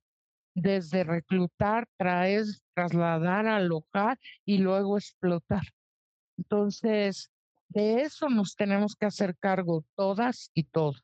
desde 0.55 1.03
reclutar, 1.03 1.86
traer, 1.99 2.45
trasladar, 2.74 3.49
alojar 3.49 4.18
y 4.45 4.59
luego 4.59 4.99
explotar. 4.99 5.62
Entonces, 6.38 7.30
de 7.71 8.03
eso 8.03 8.29
nos 8.29 8.55
tenemos 8.55 8.95
que 8.95 9.07
hacer 9.07 9.37
cargo 9.37 9.85
todas 9.97 10.51
y 10.55 10.64
todos. 10.64 11.03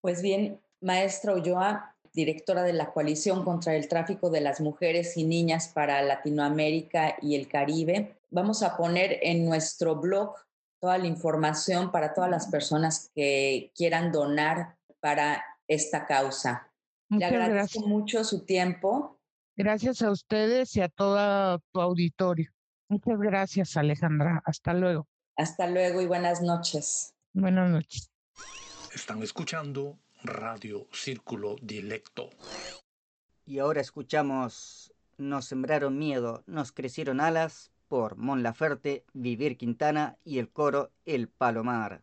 Pues 0.00 0.22
bien, 0.22 0.60
maestra 0.80 1.34
Ulloa, 1.34 1.94
directora 2.12 2.62
de 2.62 2.72
la 2.72 2.92
Coalición 2.92 3.44
contra 3.44 3.74
el 3.76 3.88
Tráfico 3.88 4.30
de 4.30 4.40
las 4.40 4.60
Mujeres 4.60 5.16
y 5.16 5.24
Niñas 5.24 5.68
para 5.68 6.02
Latinoamérica 6.02 7.16
y 7.20 7.34
el 7.34 7.48
Caribe, 7.48 8.16
vamos 8.30 8.62
a 8.62 8.76
poner 8.76 9.18
en 9.22 9.44
nuestro 9.44 9.96
blog 9.96 10.34
toda 10.80 10.98
la 10.98 11.06
información 11.06 11.90
para 11.90 12.14
todas 12.14 12.30
las 12.30 12.46
personas 12.46 13.10
que 13.14 13.72
quieran 13.74 14.12
donar 14.12 14.76
para 15.00 15.44
esta 15.66 16.06
causa. 16.06 16.72
Le 17.10 17.24
agradezco 17.24 17.80
mucho 17.80 18.22
su 18.24 18.44
tiempo 18.44 19.18
Gracias 19.58 20.02
a 20.02 20.12
ustedes 20.12 20.76
y 20.76 20.82
a 20.82 20.88
todo 20.88 21.58
tu 21.72 21.80
auditorio. 21.80 22.48
Muchas 22.88 23.18
gracias, 23.18 23.76
Alejandra. 23.76 24.40
Hasta 24.44 24.72
luego. 24.72 25.08
Hasta 25.38 25.68
luego 25.68 26.02
y 26.02 26.06
buenas 26.06 26.42
noches. 26.42 27.14
Buenas 27.32 27.70
noches. 27.70 28.10
Están 28.92 29.22
escuchando 29.22 29.96
Radio 30.24 30.88
Círculo 30.92 31.54
Dilecto. 31.62 32.28
Y 33.46 33.60
ahora 33.60 33.80
escuchamos 33.80 34.92
Nos 35.16 35.44
sembraron 35.44 35.96
miedo, 35.96 36.42
nos 36.46 36.72
crecieron 36.72 37.20
alas 37.20 37.70
por 37.86 38.16
Mon 38.16 38.42
Laferte, 38.42 39.04
Vivir 39.12 39.56
Quintana 39.56 40.18
y 40.24 40.38
el 40.40 40.50
coro 40.50 40.90
El 41.06 41.28
Palomar. 41.28 42.02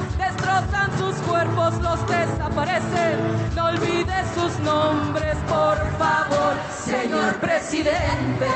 destrozan 0.51 0.97
sus 0.97 1.15
cuerpos, 1.27 1.73
los 1.81 2.07
desaparecen. 2.07 3.55
No 3.55 3.65
olvides 3.65 4.27
sus 4.35 4.59
nombres, 4.59 5.35
por 5.47 5.77
favor, 5.97 6.53
señor 6.85 7.35
presidente. 7.35 8.47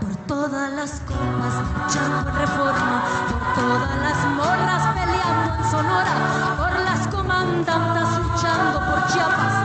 Por 0.00 0.16
todas 0.26 0.72
las 0.72 1.00
copas, 1.00 1.54
luchando 1.76 2.30
reforma, 2.30 3.02
por 3.28 3.62
todas 3.62 3.96
las 4.02 4.24
morras 4.36 4.94
peleando 4.94 5.54
en 5.54 5.70
Sonora, 5.70 6.14
por 6.58 6.80
las 6.80 7.08
comandantas 7.08 8.18
luchando 8.18 8.78
por 8.80 9.06
Chiapas, 9.12 9.61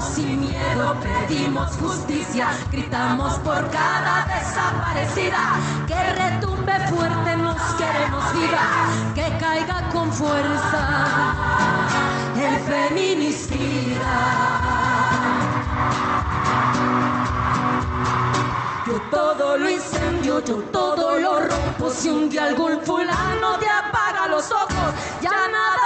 sin 0.00 0.40
miedo, 0.40 0.96
pedimos 1.00 1.76
justicia, 1.76 2.48
gritamos 2.70 3.34
por 3.38 3.70
cada 3.70 4.26
desaparecida, 4.26 5.56
que 5.86 6.02
retumbe 6.12 6.72
fuerte, 6.88 7.36
nos 7.36 7.60
queremos 7.74 8.32
viva, 8.32 8.66
que 9.14 9.38
caiga 9.38 9.88
con 9.92 10.12
fuerza 10.12 11.44
el 12.36 12.58
feminicida. 12.60 14.14
Yo 18.86 19.00
todo 19.10 19.56
lo 19.56 19.70
incendio, 19.70 20.44
yo 20.44 20.56
todo 20.70 21.18
lo 21.18 21.40
rompo. 21.40 21.90
Si 21.90 22.08
un 22.08 22.28
día 22.28 22.44
algún 22.44 22.80
fulano 22.82 23.58
te 23.58 23.66
apaga 23.68 24.28
los 24.28 24.50
ojos, 24.50 24.94
ya 25.22 25.30
nada 25.30 25.83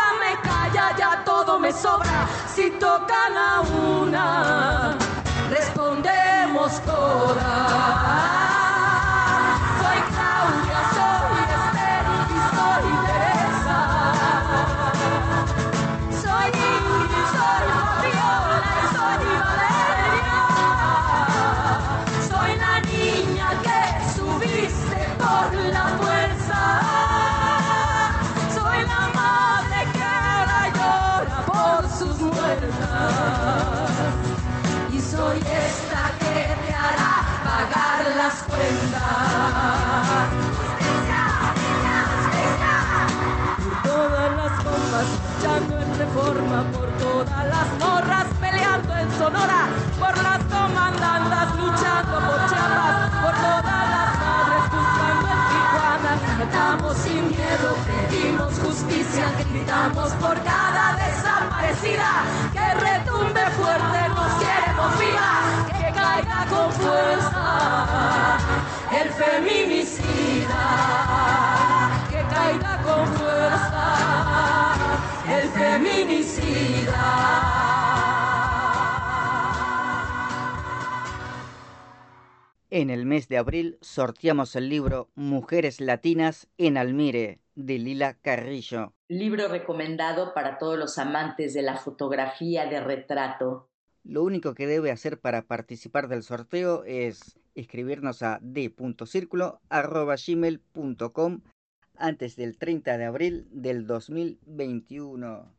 me 1.59 1.73
sobra. 1.73 2.29
Si 2.55 2.71
tocan 2.71 3.37
a 3.37 3.61
una, 3.61 4.97
respondemos 5.51 6.81
todas. 6.83 7.39
Soy 9.81 9.99
Claudia, 10.13 10.81
soy 10.95 11.19
Por 49.29 50.17
las 50.23 50.43
comandantas 50.45 51.55
luchando 51.57 52.17
por 52.19 52.49
Chiapas, 52.49 53.11
por 53.21 53.35
todas 53.35 53.85
las 53.93 54.11
madres 54.25 54.65
buscando 54.73 55.29
en 55.29 55.41
Tijuana, 55.51 56.13
cantamos 56.39 56.97
sin 56.97 57.29
miedo, 57.29 57.77
pedimos 57.87 58.59
justicia, 58.59 59.27
gritamos 59.51 60.13
por 60.13 60.43
cada 60.43 60.97
desaparecida, 60.97 62.11
que 62.55 62.75
retumbe 62.81 63.45
fuerte, 63.51 64.09
nos 64.17 64.33
queremos 64.41 64.99
viva, 64.99 65.31
que 65.67 65.93
caiga 65.93 66.47
con 66.49 66.73
fuerza 66.73 68.39
el 68.99 69.11
feminicida 69.11 69.68
En 82.71 82.91
el 82.91 83.07
mes 83.07 83.29
de 83.29 83.39
abril 83.39 83.79
sorteamos 83.81 84.55
el 84.55 84.69
libro 84.69 85.09
Mujeres 85.15 85.81
Latinas 85.81 86.49
en 86.59 86.77
Almire 86.77 87.41
de 87.55 87.79
Lila 87.79 88.19
Carrillo. 88.21 88.93
Libro 89.09 89.49
recomendado 89.49 90.35
para 90.35 90.59
todos 90.59 90.79
los 90.79 90.99
amantes 90.99 91.55
de 91.55 91.63
la 91.63 91.79
fotografía 91.79 92.67
de 92.67 92.81
retrato. 92.81 93.71
Lo 94.05 94.23
único 94.23 94.55
que 94.55 94.67
debe 94.67 94.91
hacer 94.91 95.19
para 95.19 95.47
participar 95.47 96.09
del 96.09 96.23
sorteo 96.23 96.85
es 96.85 97.39
escribirnos 97.55 98.23
a 98.23 98.39
d.circulo.gmail.com 98.43 101.41
antes 101.97 102.37
del 102.37 102.59
30 102.59 102.99
de 102.99 103.05
abril 103.07 103.49
del 103.51 103.87
2021. 103.87 105.58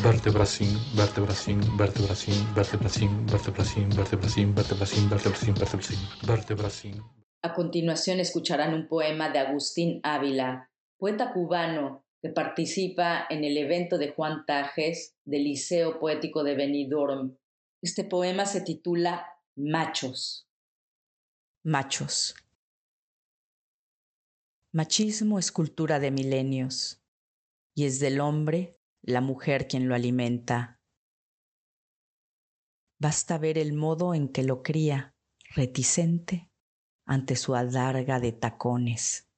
Vertebracín, 0.00 0.78
vertebracín, 0.96 1.60
vertebracín, 1.76 2.54
vertebracín, 2.54 3.26
vertebracín, 3.26 3.88
vertebracín, 3.94 4.54
vertebracín, 4.54 5.08
vertebracín, 5.10 5.54
vertebracín, 5.54 5.98
vertebracín. 6.26 7.02
A 7.42 7.52
continuación 7.54 8.18
escucharán 8.18 8.74
un 8.74 8.88
poema 8.88 9.30
de 9.30 9.38
Agustín 9.38 10.00
Ávila, 10.02 10.70
poeta 10.98 11.32
cubano 11.32 12.04
que 12.22 12.30
participa 12.30 13.26
en 13.28 13.44
el 13.44 13.56
evento 13.56 13.98
de 13.98 14.12
Juan 14.12 14.44
Tajes 14.46 15.14
del 15.24 15.44
Liceo 15.44 16.00
Poético 16.00 16.42
de 16.42 16.54
Benidorm. 16.54 17.36
Este 17.82 18.04
poema 18.04 18.46
se 18.46 18.62
titula 18.62 19.26
Machos. 19.56 20.48
Machos. 21.64 22.34
Machismo 24.72 25.38
es 25.38 25.52
cultura 25.52 26.00
de 26.00 26.10
milenios 26.10 27.02
y 27.74 27.84
es 27.84 28.00
del 28.00 28.20
hombre 28.20 28.78
la 29.02 29.20
mujer 29.20 29.66
quien 29.66 29.88
lo 29.88 29.94
alimenta. 29.94 30.80
Basta 32.98 33.36
ver 33.36 33.58
el 33.58 33.72
modo 33.72 34.14
en 34.14 34.28
que 34.28 34.44
lo 34.44 34.62
cría, 34.62 35.16
reticente 35.54 36.50
ante 37.04 37.34
su 37.34 37.56
adarga 37.56 38.20
de 38.20 38.32
tacones. 38.32 39.28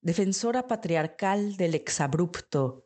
Defensora 0.00 0.66
patriarcal 0.66 1.56
del 1.56 1.74
exabrupto, 1.74 2.84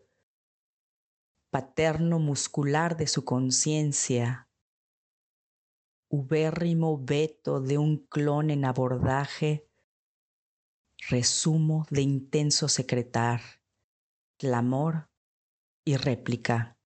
paterno 1.51 2.19
muscular 2.19 2.97
de 2.97 3.07
su 3.07 3.25
conciencia, 3.25 4.51
ubérrimo 6.09 7.03
veto 7.03 7.61
de 7.61 7.79
un 7.79 8.07
clon 8.07 8.51
en 8.51 8.67
abordaje, 8.67 9.71
resumo 11.09 11.87
de 11.91 12.03
intenso 12.03 12.69
secretar, 12.69 13.62
clamor 14.43 15.09
y 15.85 15.97
réplica. 15.97 16.77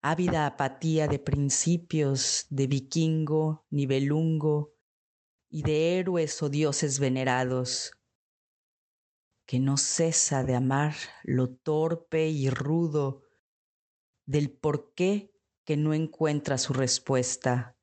Ávida 0.00 0.46
apatía 0.46 1.08
de 1.08 1.18
principios 1.18 2.46
de 2.48 2.66
vikingo, 2.66 3.66
nivelungo 3.68 4.72
y 5.50 5.62
de 5.62 5.98
héroes 5.98 6.42
o 6.42 6.48
dioses 6.48 6.98
venerados, 7.00 7.92
que 9.46 9.60
no 9.60 9.76
cesa 9.76 10.42
de 10.42 10.54
amar 10.54 10.94
lo 11.22 11.54
torpe 11.54 12.30
y 12.30 12.48
rudo 12.48 13.22
del 14.24 14.50
por 14.50 14.94
qué 14.94 15.34
que 15.66 15.76
no 15.76 15.92
encuentra 15.92 16.56
su 16.56 16.72
respuesta. 16.72 17.76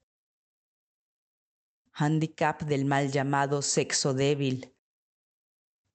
Handicap 1.94 2.64
del 2.64 2.86
mal 2.86 3.12
llamado 3.12 3.62
sexo 3.62 4.16
débil, 4.16 4.76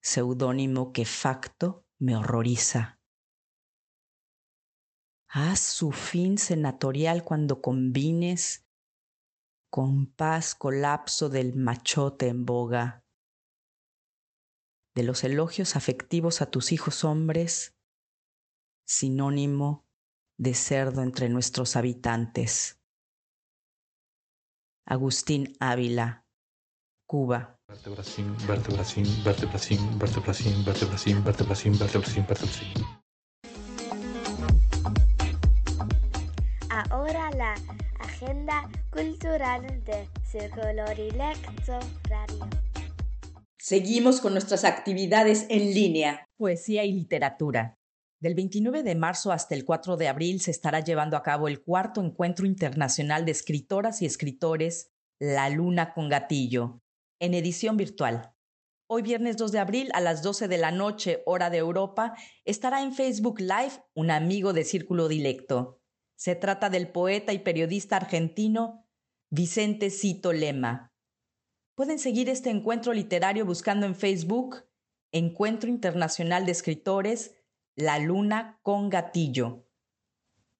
seudónimo 0.03 0.93
que 0.93 1.05
facto 1.05 1.87
me 1.99 2.17
horroriza. 2.17 3.01
Haz 5.29 5.61
su 5.61 5.93
fin 5.93 6.37
senatorial 6.37 7.25
cuando 7.25 7.63
combines 7.63 8.67
con 9.71 10.07
paz 10.07 10.55
colapso 10.55 11.31
del 11.31 11.55
machote 11.55 12.29
en 12.29 12.45
boga. 12.45 13.07
De 14.95 15.05
los 15.05 15.25
elogios 15.25 15.77
afectivos 15.77 16.43
a 16.43 16.51
tus 16.51 16.73
hijos 16.73 17.05
hombres, 17.05 17.75
sinónimo 18.85 19.87
de 20.37 20.53
cerdo 20.53 21.03
entre 21.03 21.31
nuestros 21.31 21.77
habitantes. 21.77 22.79
Agustín 24.85 25.57
Ávila, 25.61 26.27
Cuba. 27.07 27.62
Ahora 36.91 37.31
la 37.31 37.55
agenda 37.99 38.69
cultural 38.91 39.83
de 39.85 40.09
Círculo 40.25 40.85
Directo 40.95 41.79
Radio. 42.11 42.49
Seguimos 43.59 44.21
con 44.21 44.33
nuestras 44.33 44.65
actividades 44.65 45.47
en 45.49 45.73
línea. 45.73 46.27
Poesía 46.37 46.85
y 46.85 46.93
literatura. 46.93 47.79
Del 48.21 48.35
29 48.35 48.83
de 48.83 48.95
marzo 48.95 49.33
hasta 49.33 49.55
el 49.55 49.65
4 49.65 49.97
de 49.97 50.09
abril 50.09 50.41
se 50.41 50.51
estará 50.51 50.81
llevando 50.81 51.17
a 51.17 51.23
cabo 51.23 51.49
el 51.49 51.63
cuarto 51.63 52.05
encuentro 52.05 52.45
internacional 52.45 53.25
de 53.25 53.33
escritoras 53.33 54.03
y 54.03 54.07
escritores 54.07 54.91
La 55.19 55.49
Luna 55.49 55.95
con 55.95 56.09
Gatillo, 56.09 56.82
en 57.23 57.35
edición 57.35 57.77
virtual. 57.77 58.35
Hoy 58.89 59.03
viernes 59.03 59.37
2 59.37 59.53
de 59.53 59.61
abril 59.61 59.91
a 59.95 60.01
las 60.01 60.25
12 60.25 60.49
de 60.49 60.59
la 60.59 60.73
noche, 60.73 61.23
hora 61.25 61.51
de 61.51 61.59
Europa, 61.59 62.15
estará 62.45 62.83
en 62.83 62.93
Facebook 62.93 63.39
Live 63.39 63.81
un 63.95 64.11
amigo 64.11 64.53
de 64.53 64.65
Círculo 64.65 65.07
Dilecto. 65.07 65.81
Se 66.17 66.35
trata 66.35 66.69
del 66.69 66.89
poeta 66.89 67.33
y 67.33 67.39
periodista 67.39 67.97
argentino 67.97 68.89
Vicente 69.31 69.91
Cito 69.91 70.33
Lema. 70.33 70.93
Pueden 71.77 72.01
seguir 72.01 72.29
este 72.29 72.51
encuentro 72.51 72.93
literario 72.93 73.47
buscando 73.47 73.87
en 73.87 73.95
Facebook 73.95 74.65
Encuentro 75.13 75.71
Internacional 75.71 76.45
de 76.45 76.53
Escritores 76.53 77.37
la 77.77 78.01
luna 78.01 78.59
con 78.63 78.91
gatillo. 78.91 79.69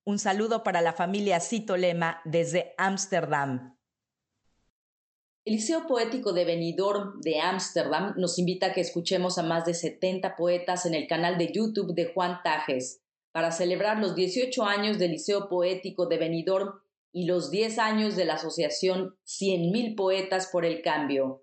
Un 0.05 0.21
saludo 0.21 0.63
para 0.63 0.81
la 0.81 0.93
familia 0.93 1.41
Cito 1.41 1.77
Lema 1.77 2.21
desde 2.25 2.73
Ámsterdam. 2.79 3.77
El 5.45 5.55
Liceo 5.55 5.89
Poético 5.89 6.33
de 6.33 6.45
Benidorm 6.45 7.21
de 7.21 7.41
Ámsterdam 7.41 8.15
nos 8.17 8.39
invita 8.39 8.67
a 8.67 8.73
que 8.73 8.81
escuchemos 8.81 9.39
a 9.39 9.43
más 9.43 9.65
de 9.65 9.75
70 9.75 10.37
poetas 10.37 10.87
en 10.87 10.95
el 10.95 11.09
canal 11.09 11.37
de 11.37 11.51
YouTube 11.53 11.95
de 11.95 12.13
Juan 12.15 12.39
Tajes 12.45 13.03
para 13.33 13.51
celebrar 13.51 13.99
los 13.99 14.15
18 14.15 14.63
años 14.63 15.01
del 15.01 15.11
Liceo 15.11 15.49
Poético 15.49 16.07
de 16.07 16.19
Benidorm 16.19 16.81
y 17.13 17.27
los 17.27 17.51
10 17.51 17.81
años 17.81 18.15
de 18.15 18.25
la 18.25 18.35
asociación 18.35 19.17
100.000 19.27 19.97
Poetas 19.97 20.47
por 20.47 20.65
el 20.65 20.81
Cambio. 20.81 21.43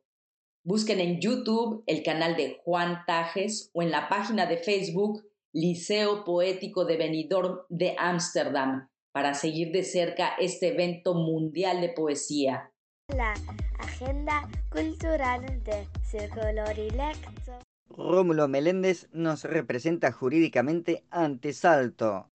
Busquen 0.64 1.02
en 1.02 1.20
YouTube 1.20 1.84
el 1.86 2.02
canal 2.02 2.38
de 2.38 2.62
Juan 2.64 3.04
Tajes 3.06 3.70
o 3.74 3.82
en 3.82 3.92
la 3.92 4.08
página 4.08 4.46
de 4.46 4.60
Facebook 4.60 5.26
Liceo 5.52 6.24
Poético 6.24 6.86
de 6.86 6.96
Benidorm 6.96 7.64
de 7.68 7.96
Ámsterdam 7.98 8.90
para 9.12 9.34
seguir 9.34 9.74
de 9.74 9.84
cerca 9.84 10.36
este 10.40 10.70
evento 10.70 11.16
mundial 11.16 11.82
de 11.82 11.90
poesía. 11.90 12.72
La 13.16 13.34
agenda 13.80 14.48
cultural 14.70 15.64
de 15.64 15.88
Círculo 16.04 16.64
Dilecto. 16.76 17.60
Rómulo 17.90 18.48
Meléndez 18.48 19.08
nos 19.12 19.44
representa 19.46 20.12
jurídicamente 20.12 21.04
ante 21.10 21.54
Salto. 21.54 22.30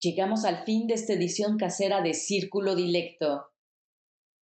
Llegamos 0.00 0.44
al 0.44 0.64
fin 0.64 0.88
de 0.88 0.94
esta 0.94 1.12
edición 1.12 1.58
casera 1.58 2.02
de 2.02 2.12
Círculo 2.12 2.74
Dilecto. 2.74 3.52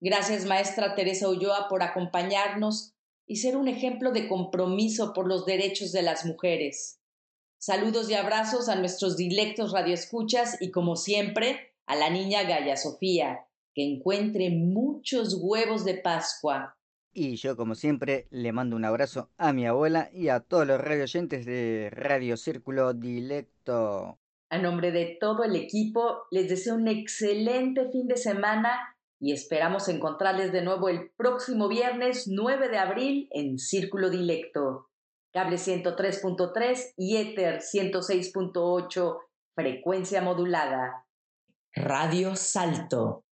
Gracias, 0.02 0.46
maestra 0.46 0.96
Teresa 0.96 1.30
Ulloa, 1.30 1.68
por 1.70 1.82
acompañarnos 1.82 2.94
y 3.26 3.38
ser 3.38 3.56
un 3.56 3.70
ejemplo 3.70 4.12
de 4.12 4.28
compromiso 4.28 5.14
por 5.14 5.28
los 5.28 5.46
derechos 5.46 5.94
de 5.94 6.02
las 6.02 6.26
mujeres. 6.26 7.00
Saludos 7.58 8.10
y 8.10 8.16
abrazos 8.16 8.68
a 8.68 8.76
nuestros 8.76 9.16
dilectos 9.16 9.72
radioescuchas 9.72 10.62
y 10.62 10.72
como 10.72 10.98
siempre 10.98 11.74
a 11.86 11.96
la 11.96 12.10
niña 12.10 12.44
Gaya 12.44 12.76
Sofía, 12.76 13.47
que 13.78 13.84
encuentre 13.84 14.50
muchos 14.50 15.38
huevos 15.40 15.86
de 15.86 15.94
Pascua. 15.94 16.76
Y 17.14 17.36
yo 17.36 17.56
como 17.56 17.76
siempre 17.76 18.28
le 18.32 18.52
mando 18.52 18.76
un 18.76 18.86
abrazo 18.86 19.30
a 19.38 19.54
mi 19.54 19.68
abuela 19.68 20.10
y 20.12 20.30
a 20.30 20.40
todos 20.40 20.66
los 20.66 20.82
radioyentes 20.82 21.46
de 21.46 21.92
Radio 21.92 22.38
Círculo 22.38 22.96
Dilecto. 22.96 24.18
A 24.50 24.58
nombre 24.58 24.92
de 24.92 25.18
todo 25.22 25.44
el 25.44 25.56
equipo, 25.56 26.24
les 26.32 26.50
deseo 26.50 26.74
un 26.74 26.88
excelente 26.88 27.92
fin 27.92 28.08
de 28.08 28.18
semana 28.18 28.98
y 29.20 29.34
esperamos 29.34 29.88
encontrarles 29.90 30.52
de 30.52 30.64
nuevo 30.64 30.90
el 30.90 31.12
próximo 31.16 31.68
viernes 31.68 32.28
9 32.28 32.70
de 32.70 32.78
abril 32.80 33.28
en 33.30 33.60
Círculo 33.60 34.10
Dilecto 34.10 34.88
cable 35.38 35.58
103.3 35.58 36.94
y 36.98 37.18
Ether 37.18 37.60
106.8, 37.60 39.20
frecuencia 39.54 40.20
modulada. 40.20 41.06
Radio 41.76 42.36
Salto. 42.36 43.27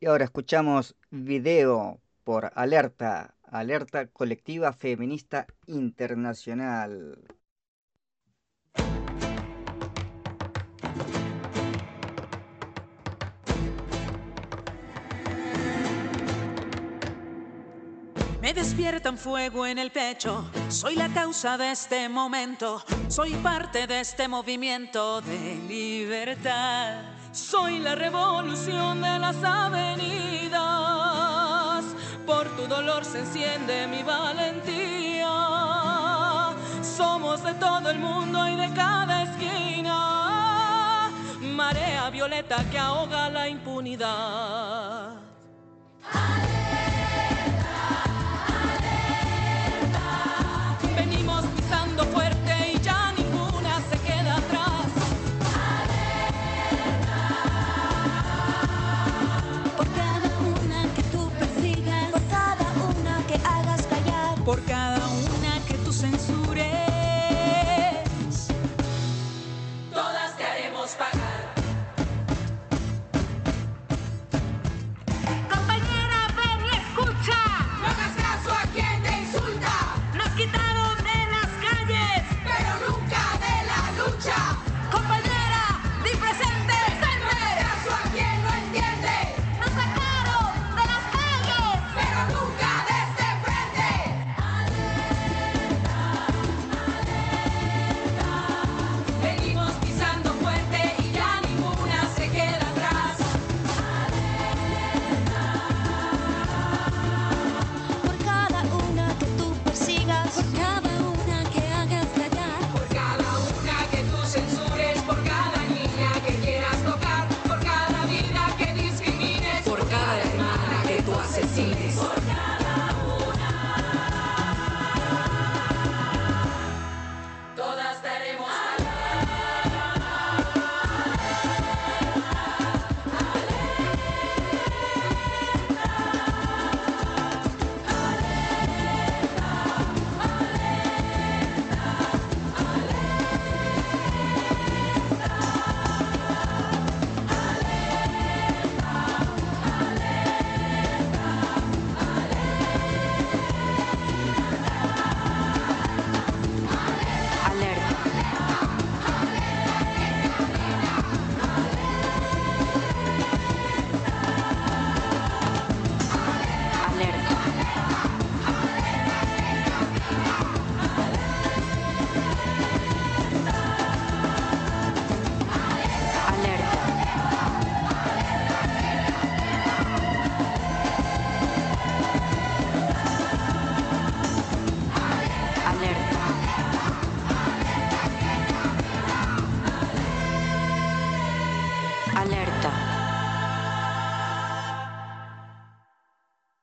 Y 0.00 0.06
ahora 0.06 0.24
escuchamos 0.24 0.94
video 1.10 2.00
por 2.22 2.52
Alerta, 2.54 3.34
Alerta 3.42 4.06
Colectiva 4.06 4.72
Feminista 4.72 5.46
Internacional. 5.66 7.18
Me 18.40 18.54
despierta 18.54 19.10
un 19.10 19.18
fuego 19.18 19.66
en 19.66 19.78
el 19.78 19.90
pecho, 19.90 20.48
soy 20.68 20.94
la 20.94 21.12
causa 21.12 21.58
de 21.58 21.72
este 21.72 22.08
momento, 22.08 22.84
soy 23.08 23.34
parte 23.34 23.88
de 23.88 24.00
este 24.00 24.28
movimiento 24.28 25.20
de 25.22 25.56
libertad. 25.68 27.17
Soy 27.38 27.78
la 27.78 27.94
revolución 27.94 29.00
de 29.00 29.18
las 29.20 29.36
avenidas, 29.44 30.58
por 32.26 32.48
tu 32.56 32.66
dolor 32.66 33.04
se 33.04 33.20
enciende 33.20 33.86
mi 33.86 34.02
valentía. 34.02 35.30
Somos 36.82 37.44
de 37.44 37.54
todo 37.54 37.90
el 37.90 38.00
mundo 38.00 38.46
y 38.48 38.56
de 38.56 38.70
cada 38.74 39.22
esquina, 39.22 41.10
marea 41.40 42.10
violeta 42.10 42.68
que 42.70 42.78
ahoga 42.78 43.30
la 43.30 43.48
impunidad. 43.48 45.14
por 64.48 64.62
cada 64.62 64.96
uno. 64.96 65.27